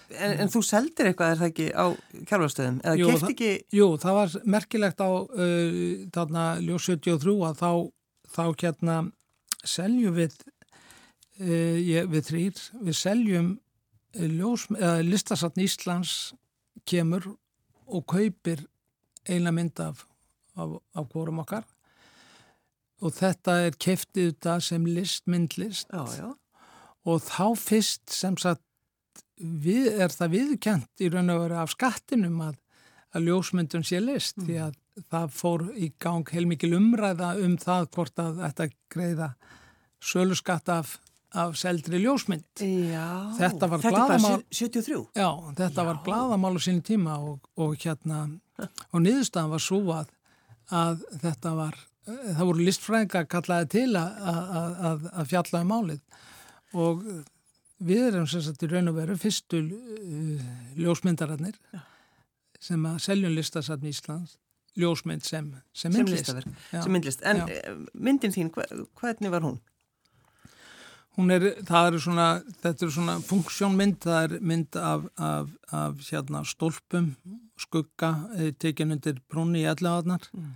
En, 0.07 0.37
en 0.45 0.51
þú 0.53 0.63
seldir 0.63 1.11
eitthvað 1.11 1.33
er 1.33 1.41
það 1.41 1.49
ekki 1.51 1.69
á 1.75 1.87
kjálfarstöðum? 2.31 2.77
Jú, 3.01 3.09
ekki... 3.27 3.53
jú, 3.75 3.89
það 4.03 4.19
var 4.21 4.35
merkilegt 4.55 5.03
á 5.03 5.11
uh, 5.11 5.81
þarna 6.15 6.45
Ljó 6.63 6.79
73 6.79 7.35
að 7.49 7.63
þá, 7.63 7.71
þá 8.37 8.45
hérna 8.63 8.99
seljum 9.67 10.15
við 10.15 10.37
uh, 11.43 11.79
ég, 11.83 12.07
við 12.13 12.29
þrýr, 12.31 12.67
við 12.87 13.01
seljum 13.03 13.55
listasatn 14.17 15.61
Íslands 15.61 16.15
kemur 16.89 17.27
og 17.87 18.07
kaupir 18.09 18.63
eina 19.29 19.53
mynd 19.55 19.81
af, 19.83 20.05
af, 20.57 20.77
af 20.95 21.09
hvorum 21.13 21.43
okkar 21.45 21.67
og 23.05 23.13
þetta 23.17 23.59
er 23.67 23.77
keftið 23.77 24.31
þetta 24.31 24.59
sem 24.65 24.87
list, 24.89 25.27
myndlist 25.29 25.91
já, 25.93 26.05
já. 26.17 26.31
og 27.05 27.21
þá 27.27 27.47
fyrst 27.61 28.15
sem 28.15 28.39
sagt 28.41 28.63
við, 29.37 29.91
er 30.01 30.13
það 30.15 30.33
viðkjönt 30.37 31.05
í 31.05 31.11
raun 31.13 31.35
og 31.35 31.43
veru 31.45 31.61
af 31.61 31.75
skattinum 31.75 32.41
að, 32.47 32.57
að 33.13 33.29
ljósmyndun 33.29 33.85
sé 33.87 34.01
list 34.01 34.41
mm. 34.41 34.49
því 34.49 34.59
að 34.65 34.79
það 35.11 35.35
fór 35.37 35.67
í 35.77 35.91
gang 36.01 36.33
heilmikil 36.33 36.73
umræða 36.79 37.35
um 37.45 37.59
það 37.61 37.91
hvort 37.97 38.23
að 38.23 38.41
þetta 38.47 38.69
greiða 38.93 39.31
sölu 40.01 40.37
skatt 40.39 40.71
af, 40.73 40.97
af 41.35 41.57
seldri 41.59 42.01
ljósmynd 42.03 42.63
Já, 42.63 43.09
þetta 43.39 43.69
var 43.73 43.83
gladamál 43.83 44.43
73? 44.51 45.01
Já, 45.17 45.31
þetta 45.59 45.83
Já. 45.83 45.87
var 45.89 46.01
gladamál 46.07 46.55
á 46.57 46.61
sín 46.63 46.83
tíma 46.87 47.19
og, 47.19 47.49
og 47.57 47.75
hérna 47.83 48.27
og 48.93 49.03
niðurstaðan 49.03 49.53
var 49.53 49.65
svo 49.65 49.81
að, 49.93 50.13
að 50.71 51.05
þetta 51.25 51.55
var 51.59 51.81
það 52.07 52.45
voru 52.47 52.67
listfræðinga 52.69 53.25
kallaði 53.31 53.71
til 53.75 53.89
að, 53.99 55.09
að 55.11 55.27
fjalla 55.33 55.63
um 55.65 55.73
málið 55.75 56.01
og 56.77 57.05
við 57.87 58.09
erum 58.09 58.31
sem 58.31 58.45
sagt 58.45 58.65
í 58.65 58.71
raun 58.71 58.93
og 58.93 58.99
veru 59.01 59.19
fyrstu 59.21 59.61
uh, 59.61 60.49
ljósmyndararnir 60.79 61.59
ja. 61.75 61.83
sem 62.63 62.85
að 62.89 63.03
seljum 63.05 63.35
listasatn 63.37 63.89
í 63.89 63.93
Íslands 63.93 64.39
ljósmynd 64.77 65.25
sem, 65.25 65.49
sem 65.73 65.93
myndlist. 65.95 66.33
Sem 66.69 66.93
myndlist. 66.93 67.23
En 67.25 67.43
Já. 67.43 67.47
Eh, 67.49 67.79
myndin 67.95 68.35
þín, 68.35 68.51
hvernig 68.53 69.33
var 69.33 69.45
hún? 69.47 69.57
Hún 71.17 71.33
er, 71.33 71.47
það 71.65 71.91
eru 71.91 72.03
svona, 72.05 72.27
þetta 72.61 72.85
eru 72.85 72.93
svona 72.93 73.17
funksjónmynd, 73.25 73.99
það 74.05 74.25
er 74.27 74.45
mynd 74.45 74.77
af, 74.77 75.07
af, 75.17 75.53
af 75.73 76.03
hérna 76.11 76.43
stólpum, 76.45 77.15
skugga, 77.61 78.13
eh, 78.37 78.51
tekinn 78.53 78.93
undir 78.93 79.23
brúni 79.33 79.63
í 79.63 79.71
ellegaðnar 79.71 80.27
mm. 80.37 80.51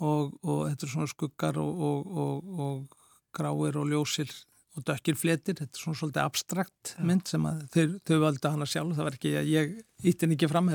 og, 0.00 0.38
og 0.40 0.62
þetta 0.70 0.86
eru 0.86 0.94
svona 0.94 1.12
skuggar 1.12 1.60
og, 1.60 1.84
og, 1.90 2.54
og 2.64 2.96
gráir 3.36 3.76
og 3.76 3.92
ljósir 3.92 4.32
og 4.78 4.86
dökkir 4.86 5.18
fletir, 5.18 5.58
þetta 5.58 5.76
er 5.76 5.82
svona 5.82 5.98
svolítið 5.98 6.22
abstrakt 6.22 6.94
Já. 6.94 7.04
mynd 7.04 7.28
sem 7.28 7.46
að 7.50 7.62
þau, 7.74 7.86
þau 8.06 8.18
valda 8.24 8.52
hana 8.54 8.68
sjálf, 8.70 8.96
það 8.96 9.08
var 9.08 9.16
ekki, 9.18 9.32
ég 9.50 9.72
ítti 10.06 10.28
ekki 10.30 10.50
fram 10.50 10.70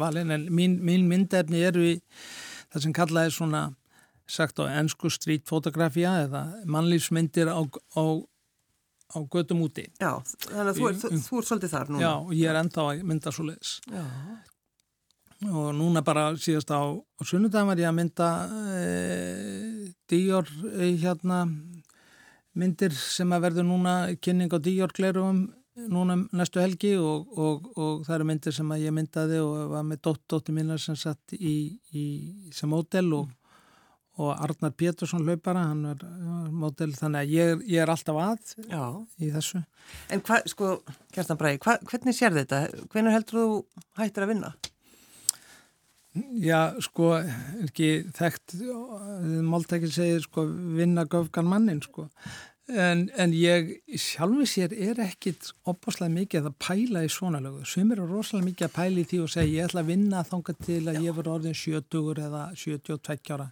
valin, 0.00 0.32
en 0.34 0.46
mín, 0.50 0.78
mín 0.82 1.06
myndefni 1.10 1.60
eru 1.68 1.84
í 1.92 1.96
það 2.72 2.86
sem 2.86 2.96
kallaði 2.96 3.34
svona 3.36 3.66
sagt 4.26 4.58
á 4.58 4.66
ennsku 4.66 5.10
strítfotografía 5.12 6.16
eða 6.24 6.46
mannlýfsmyndir 6.66 7.52
á, 7.52 7.62
á, 7.62 8.04
á 9.06 9.18
gödum 9.32 9.62
úti. 9.66 9.86
Já, 10.00 10.12
þannig 10.48 10.72
að 10.72 10.80
þú 10.80 10.90
er, 10.90 11.00
þú, 11.02 11.14
þú 11.28 11.40
er 11.40 11.48
svolítið 11.50 11.74
þar 11.76 11.94
núna. 11.94 12.04
Já, 12.04 12.12
og 12.16 12.36
ég 12.36 12.52
er 12.52 12.60
enda 12.60 12.82
á 12.82 12.84
að 12.90 13.02
mynda 13.06 13.34
svo 13.34 13.48
leiðis 13.48 13.72
og 15.44 15.74
núna 15.76 16.00
bara 16.00 16.30
síðast 16.40 16.70
á, 16.72 16.80
á 16.96 17.22
sunnudagin 17.28 17.68
var 17.68 17.80
ég 17.80 17.90
að 17.90 17.98
mynda 17.98 18.28
e, 18.72 19.92
Díor 20.08 20.48
e, 20.72 20.94
hérna 20.96 21.42
myndir 22.56 22.94
sem 22.96 23.32
að 23.36 23.48
verður 23.50 23.68
núna 23.68 23.94
kynning 24.24 24.52
á 24.52 24.58
díjórglerum 24.64 25.42
núna 25.92 26.16
næstu 26.32 26.62
helgi 26.62 26.94
og, 26.96 27.26
og, 27.36 27.66
og 27.76 28.06
það 28.06 28.14
eru 28.16 28.28
myndir 28.30 28.56
sem 28.56 28.70
að 28.72 28.86
ég 28.86 28.94
myndaði 28.96 29.42
og 29.44 29.74
var 29.74 29.84
með 29.84 30.00
dótt-dótti 30.08 30.54
mínar 30.56 30.80
sem 30.80 30.96
satt 30.96 31.36
í, 31.36 31.56
í 31.92 32.04
sem 32.56 32.72
mótel 32.72 33.12
og, 33.18 33.28
og 34.16 34.32
Arnar 34.32 34.72
Pétursson 34.72 35.26
hlaupara, 35.26 35.66
hann 35.70 35.84
er 35.90 36.04
mótel 36.52 36.94
þannig 36.96 37.24
að 37.24 37.34
ég, 37.34 37.66
ég 37.74 37.82
er 37.84 37.92
alltaf 37.92 38.16
að 38.22 38.54
Já. 38.70 38.84
í 39.20 39.28
þessu. 39.34 39.60
En 40.12 40.22
hvað, 40.24 40.48
sko, 40.52 40.70
Kjartan 41.12 41.40
Bræði, 41.40 41.60
hva, 41.66 41.76
hvernig 41.90 42.16
sér 42.16 42.36
þetta? 42.38 42.62
Hvernig 42.92 43.16
heldur 43.16 43.42
þú 43.42 43.46
hættir 44.00 44.26
að 44.26 44.32
vinna? 44.32 44.54
Já, 46.40 46.60
sko, 46.80 47.12
ekki 47.66 47.90
þekkt, 48.16 48.56
máltækil 49.44 49.92
segir, 49.92 50.22
sko, 50.24 50.46
vinna 50.78 51.04
göfgan 51.12 51.48
mannin, 51.50 51.82
sko. 51.84 52.08
En, 52.66 53.04
en 53.14 53.30
ég 53.30 53.76
sjálfur 53.94 54.48
sér 54.50 54.72
er 54.74 54.98
ekkit 55.04 55.52
opbáslega 55.70 56.10
mikið 56.10 56.48
að 56.48 56.56
pæla 56.58 57.04
í 57.06 57.10
svona 57.12 57.38
lögu. 57.44 57.60
Sumir 57.68 58.00
er 58.02 58.08
rosalega 58.10 58.48
mikið 58.48 58.66
að 58.66 58.72
pæla 58.74 59.02
í 59.02 59.04
því 59.06 59.20
og 59.22 59.30
segja 59.30 59.52
ég 59.52 59.68
ætla 59.68 59.84
að 59.84 59.92
vinna 59.92 60.24
þánga 60.26 60.54
til 60.64 60.80
að 60.80 60.96
Já. 60.98 61.02
ég 61.04 61.14
voru 61.20 61.34
orðin 61.36 61.54
70 61.60 62.24
eða 62.24 62.42
72 62.58 63.36
ára. 63.36 63.46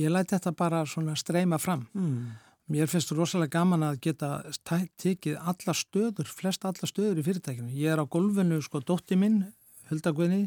Ég 0.00 0.12
læti 0.12 0.36
þetta 0.36 0.54
bara 0.56 0.84
svona 0.88 1.16
streyma 1.18 1.58
fram. 1.60 1.86
Mm. 1.92 2.32
Mér 2.72 2.88
finnst 2.88 3.12
rosalega 3.12 3.58
gaman 3.58 3.84
að 3.84 3.98
geta 4.06 4.30
tekið 4.64 5.36
alla 5.36 5.74
stöður, 5.76 6.30
flest 6.30 6.64
alla 6.64 6.88
stöður 6.88 7.20
í 7.20 7.26
fyrirtækinu. 7.26 7.72
Ég 7.76 7.92
er 7.92 8.00
á 8.00 8.06
golfinu, 8.08 8.62
sko, 8.64 8.80
dótti 8.80 9.18
minn, 9.20 9.42
Huldagvinni, 9.90 10.46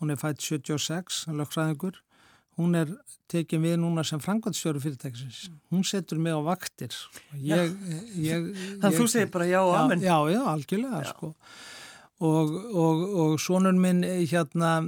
hún 0.00 0.10
er 0.10 0.18
fætt 0.18 0.42
76, 0.42 1.26
lögfræðingur 1.30 2.00
hún 2.58 2.74
er 2.78 2.90
tekið 3.30 3.62
við 3.62 3.76
núna 3.82 4.04
sem 4.06 4.20
frangvældsfjöru 4.22 4.82
fyrirtækisins 4.82 5.48
hún 5.72 5.84
setur 5.86 6.20
mig 6.22 6.34
á 6.34 6.42
vaktir 6.42 6.94
ég, 7.34 7.74
ég, 8.18 8.48
þannig 8.80 8.88
að 8.90 8.98
þú 8.98 9.08
segir 9.12 9.30
bara 9.34 9.48
já 9.48 9.60
og 9.62 9.74
amen 9.78 10.02
já, 10.02 10.16
já, 10.32 10.40
algjörlega 10.54 11.02
já. 11.04 11.12
Sko. 11.12 11.32
og, 12.26 12.56
og, 12.72 13.04
og 13.22 13.38
sonun 13.42 13.80
minn 13.82 14.02
hérna 14.02 14.80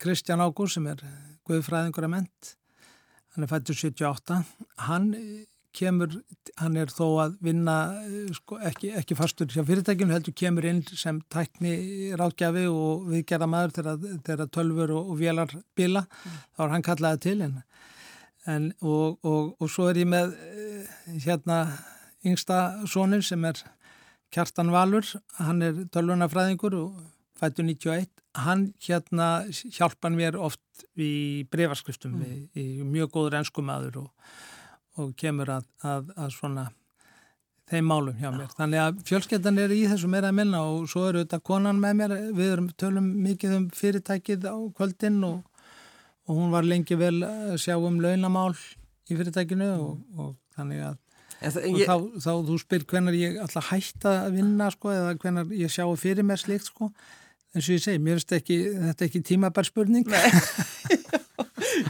Kristján 0.00 0.44
Ágúr 0.44 0.72
sem 0.72 0.88
er 0.88 1.04
guðfræðingur 1.48 2.08
að 2.08 2.14
ment 2.16 2.54
hann 3.32 3.46
er 3.46 3.50
fættur 3.50 3.78
78 3.78 4.42
hann 4.88 5.10
kemur, 5.76 6.12
hann 6.60 6.76
er 6.76 6.90
þó 6.92 7.06
að 7.24 7.36
vinna 7.44 7.76
eh, 8.04 8.30
sko, 8.36 8.58
ekki, 8.68 8.92
ekki 8.98 9.16
fastur 9.16 9.48
hjá 9.52 9.64
fyrirtækinu, 9.64 10.12
heldur 10.12 10.34
kemur 10.36 10.66
inn 10.68 10.82
sem 10.88 11.20
tækni 11.32 11.74
ráðgjafi 12.18 12.66
og 12.68 13.06
viðgerða 13.08 13.48
maður 13.50 13.76
þegar, 14.26 14.48
tölfur 14.52 14.92
og, 14.98 15.12
og 15.12 15.20
vélar 15.20 15.54
bila, 15.78 16.04
mm. 16.04 16.40
þá 16.56 16.64
er 16.66 16.74
hann 16.74 16.86
kallaði 16.88 17.22
til 17.26 17.36
en, 17.46 17.56
en 18.52 18.68
og, 18.80 19.18
og, 19.24 19.54
og 19.58 19.72
svo 19.72 19.88
er 19.90 20.02
ég 20.02 20.10
með 20.12 20.36
eh, 20.50 20.98
hérna 21.24 21.62
yngsta 22.26 22.58
sónir 22.90 23.24
sem 23.26 23.48
er 23.48 23.64
Kjartan 24.32 24.72
Valur, 24.72 25.04
hann 25.40 25.64
er 25.64 25.82
tölvunafræðingur 25.92 26.76
og 26.78 27.00
fættu 27.42 27.66
91, 27.66 28.08
hann 28.46 28.68
hérna 28.86 29.28
hjálpan 29.50 30.16
mér 30.16 30.38
oft 30.38 30.86
í 30.94 31.42
breyfarskriftum, 31.50 32.14
mm. 32.22 32.40
í, 32.54 32.66
í 32.78 32.86
mjög 32.86 33.16
góður 33.18 33.40
ennskumadur 33.42 34.04
og 34.06 34.10
og 35.00 35.12
kemur 35.18 35.50
að, 35.52 35.68
að, 35.86 36.10
að 36.16 36.32
svona 36.34 36.64
þeim 37.70 37.86
málum 37.88 38.18
hjá 38.18 38.28
mér. 38.34 38.50
Þannig 38.58 38.82
að 38.82 38.98
fjölskeldan 39.08 39.60
er 39.62 39.72
í 39.72 39.84
þessu 39.88 40.10
meira 40.12 40.32
að 40.32 40.38
minna 40.40 40.64
og 40.68 40.88
svo 40.90 41.06
eru 41.08 41.22
þetta 41.22 41.40
konan 41.46 41.80
með 41.80 41.94
mér, 42.00 42.16
við 42.36 42.50
erum 42.56 42.68
tölum 42.80 43.06
mikið 43.24 43.54
um 43.56 43.68
fyrirtækið 43.76 44.48
á 44.52 44.56
kvöldin 44.76 45.22
og, 45.28 45.38
og 46.28 46.40
hún 46.40 46.52
var 46.52 46.68
lengi 46.68 46.98
vel 47.00 47.22
að 47.26 47.56
sjá 47.62 47.78
um 47.78 48.00
launamál 48.02 48.52
í 48.52 49.16
fyrirtækinu 49.16 49.70
og, 49.78 49.96
og 50.18 50.34
þannig 50.58 50.84
að 50.90 51.00
það, 51.40 51.70
ég... 51.70 51.88
þá, 51.88 51.96
þá 52.26 52.32
þú 52.50 52.58
spyr 52.66 52.86
hvernar 52.92 53.16
ég 53.16 53.40
alltaf 53.46 53.72
hætta 53.72 54.14
að 54.26 54.36
vinna 54.36 54.68
sko 54.74 54.92
eða 54.92 55.16
hvernar 55.22 55.56
ég 55.56 55.72
sjá 55.72 55.86
fyrir 55.98 56.28
mér 56.28 56.42
slikt 56.42 56.68
sko 56.68 56.92
eins 57.52 57.68
og 57.68 57.76
ég 57.76 57.82
segi, 57.84 58.00
mér 58.00 58.18
finnst 58.18 58.36
ekki, 58.38 58.58
þetta 58.88 59.08
ekki 59.08 59.22
tímabær 59.28 59.68
spurning 59.68 60.08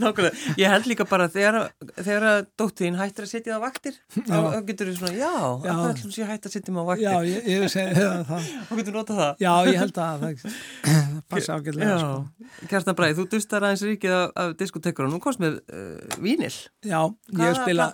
Nákvæmlega, 0.03 0.33
ég 0.61 0.73
held 0.73 0.89
líka 0.91 1.07
bara 1.09 1.29
þegar, 1.33 1.59
þegar 1.97 2.47
dóttíðin 2.61 2.99
hættir 3.01 3.27
að 3.27 3.31
setja 3.33 3.55
það 3.55 3.59
á 3.59 3.67
vaktir 3.67 3.99
þá 4.15 4.37
getur 4.69 4.91
þú 4.91 4.95
svona, 4.99 5.13
já, 5.17 5.33
það 5.65 5.83
ætlum 5.89 6.15
sé 6.15 6.29
hættir 6.29 6.51
að 6.51 6.57
setja 6.57 6.75
maður 6.77 6.85
á 6.85 6.91
vaktir? 6.93 7.07
Já, 7.07 7.17
ég, 7.29 7.49
ég 7.51 7.73
segi 7.73 7.95
það 7.99 8.31
Þá 8.69 8.73
getur 8.79 8.91
þú 8.93 8.97
notað 8.97 9.21
það. 9.23 9.43
Já, 9.43 9.53
ég 9.69 9.81
held 9.83 10.01
að 10.03 10.25
það, 10.25 10.57
passa 11.33 11.59
ágætlega 11.59 11.99
sko. 12.03 12.49
Kerstan 12.71 12.99
Bræði, 12.99 13.19
þú 13.19 13.27
dustar 13.35 13.67
aðeins 13.67 13.85
ríkið 13.89 14.17
af, 14.17 14.33
af 14.45 14.55
diskotekur 14.63 15.09
og 15.09 15.15
nú 15.15 15.21
komst 15.23 15.43
með 15.43 15.59
uh, 15.73 16.19
vínil 16.23 16.53
Já, 16.87 17.01
ég 17.41 17.61
spila, 17.61 17.89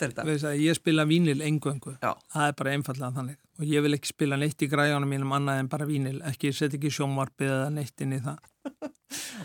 ég 0.59 0.77
spila 0.77 1.07
vínil 1.09 1.39
engöngu, 1.45 1.95
það 2.01 2.45
er 2.45 2.57
bara 2.59 2.75
einfallega 2.75 3.15
þannig. 3.17 3.39
Og 3.59 3.67
ég 3.67 3.83
vil 3.83 3.97
ekki 3.97 4.13
spila 4.13 4.37
neitt 4.39 4.61
í 4.63 4.69
græðunum 4.71 5.11
mínum 5.11 5.33
annað 5.35 5.65
en 5.65 5.71
bara 5.71 5.87
vínil, 5.89 6.19
ekki 6.29 6.53
set 6.55 6.77
ekki 6.77 6.91
sjónvarpið 6.95 7.51
eða 7.51 7.73
neitt 7.75 8.05
inn 8.05 8.15
í 8.15 8.21
það 8.23 8.39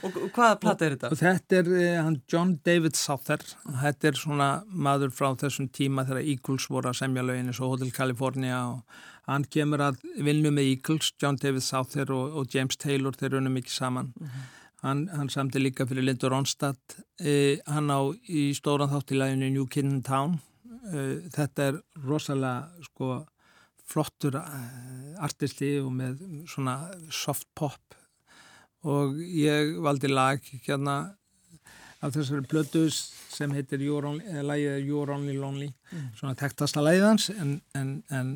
Og 0.04 0.16
hvaða 0.34 0.58
platta 0.60 0.86
er 0.86 0.96
þetta? 0.96 1.10
Og 1.14 1.20
þetta 1.20 1.58
er 1.60 1.70
uh, 1.72 2.10
John 2.30 2.54
David 2.66 2.98
Souther 2.98 3.42
þetta 3.82 4.10
er 4.10 4.20
svona 4.20 4.48
maður 4.68 5.14
frá 5.16 5.30
þessum 5.40 5.70
tíma 5.72 6.04
þegar 6.08 6.28
Eagles 6.34 6.68
voru 6.72 6.90
að 6.90 6.98
semja 7.00 7.24
lögin 7.24 7.54
svo 7.56 7.70
Hotel 7.72 7.92
California 7.94 8.60
og 8.74 9.00
hann 9.28 9.46
kemur 9.48 9.80
að 9.80 10.02
vinnu 10.20 10.52
með 10.52 10.68
Eagles, 10.74 11.14
John 11.20 11.40
David 11.40 11.64
Souther 11.64 12.12
og, 12.12 12.36
og 12.36 12.52
James 12.52 12.76
Taylor, 12.76 13.16
þeir 13.16 13.38
runum 13.38 13.56
ekki 13.60 13.72
saman 13.72 14.12
mhm. 14.12 14.32
-huh. 14.32 14.48
hann, 14.84 15.06
hann 15.16 15.32
samti 15.32 15.62
líka 15.62 15.88
fyrir 15.88 16.04
Lindur 16.04 16.34
Ronstadt 16.34 16.98
uh, 16.98 17.56
hann 17.66 17.88
á 17.88 18.00
í 18.28 18.50
stóran 18.56 18.92
þáttilæginu 18.92 19.52
New 19.52 19.66
Kid 19.66 19.84
in 19.84 20.02
Town 20.02 20.40
þetta 20.84 21.62
er 21.70 21.76
rosalega 22.04 22.68
sko 22.84 23.22
flottur 23.88 24.38
eh, 24.40 25.14
artisti 25.24 25.76
og 25.82 25.92
með 25.94 26.22
svona 26.50 26.78
soft 27.12 27.48
pop 27.56 27.96
og 28.84 29.18
ég 29.18 29.76
valdi 29.84 30.10
lag 30.12 30.40
hérna 30.66 30.96
af 32.04 32.12
þessari 32.12 32.44
blöduðs 32.48 33.00
sem 33.32 33.52
heitir 33.56 33.82
Only, 33.82 34.24
You're 34.84 35.14
Only 35.14 35.38
Lonely 35.38 35.70
mm. 35.72 36.10
svona 36.18 36.34
tektasta 36.38 36.84
læðans 36.84 37.30
en, 37.32 37.58
en, 37.74 37.96
en 38.12 38.34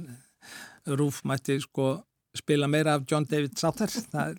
Rúf 0.88 1.22
mætti 1.28 1.58
sko 1.60 1.98
spila 2.38 2.68
meira 2.70 2.94
af 2.94 3.04
John 3.10 3.26
David 3.28 3.58
Sutter 3.58 3.90
það, 4.12 4.38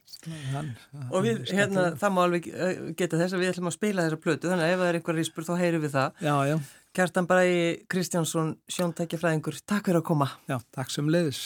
hann, 0.53 0.73
og 1.09 1.23
við, 1.25 1.41
hérna, 1.51 1.89
það 1.99 2.13
má 2.15 2.21
alveg 2.25 2.49
eh, 2.49 2.83
geta 2.97 3.19
þess 3.19 3.35
að 3.35 3.43
við 3.43 3.53
ætlum 3.53 3.71
að 3.71 3.77
spila 3.77 4.05
þessa 4.05 4.21
plötu 4.25 4.51
þannig 4.51 4.65
að 4.65 4.73
ef 4.73 4.81
það 4.81 4.91
er 4.91 4.99
einhver 4.99 5.19
ríspur 5.19 5.47
þá 5.47 5.53
heyru 5.59 5.81
við 5.83 5.95
það. 5.97 6.21
Já, 6.25 6.35
já. 6.49 6.57
Kjartan 6.97 7.29
Bræði 7.29 7.65
Kristjánsson 7.91 8.53
sjóntækjafræðingur, 8.77 9.59
takk 9.69 9.89
fyrir 9.89 10.01
að 10.01 10.07
koma. 10.09 10.29
Já, 10.49 10.57
takk 10.75 10.93
sem 10.93 11.09
leiðis 11.11 11.43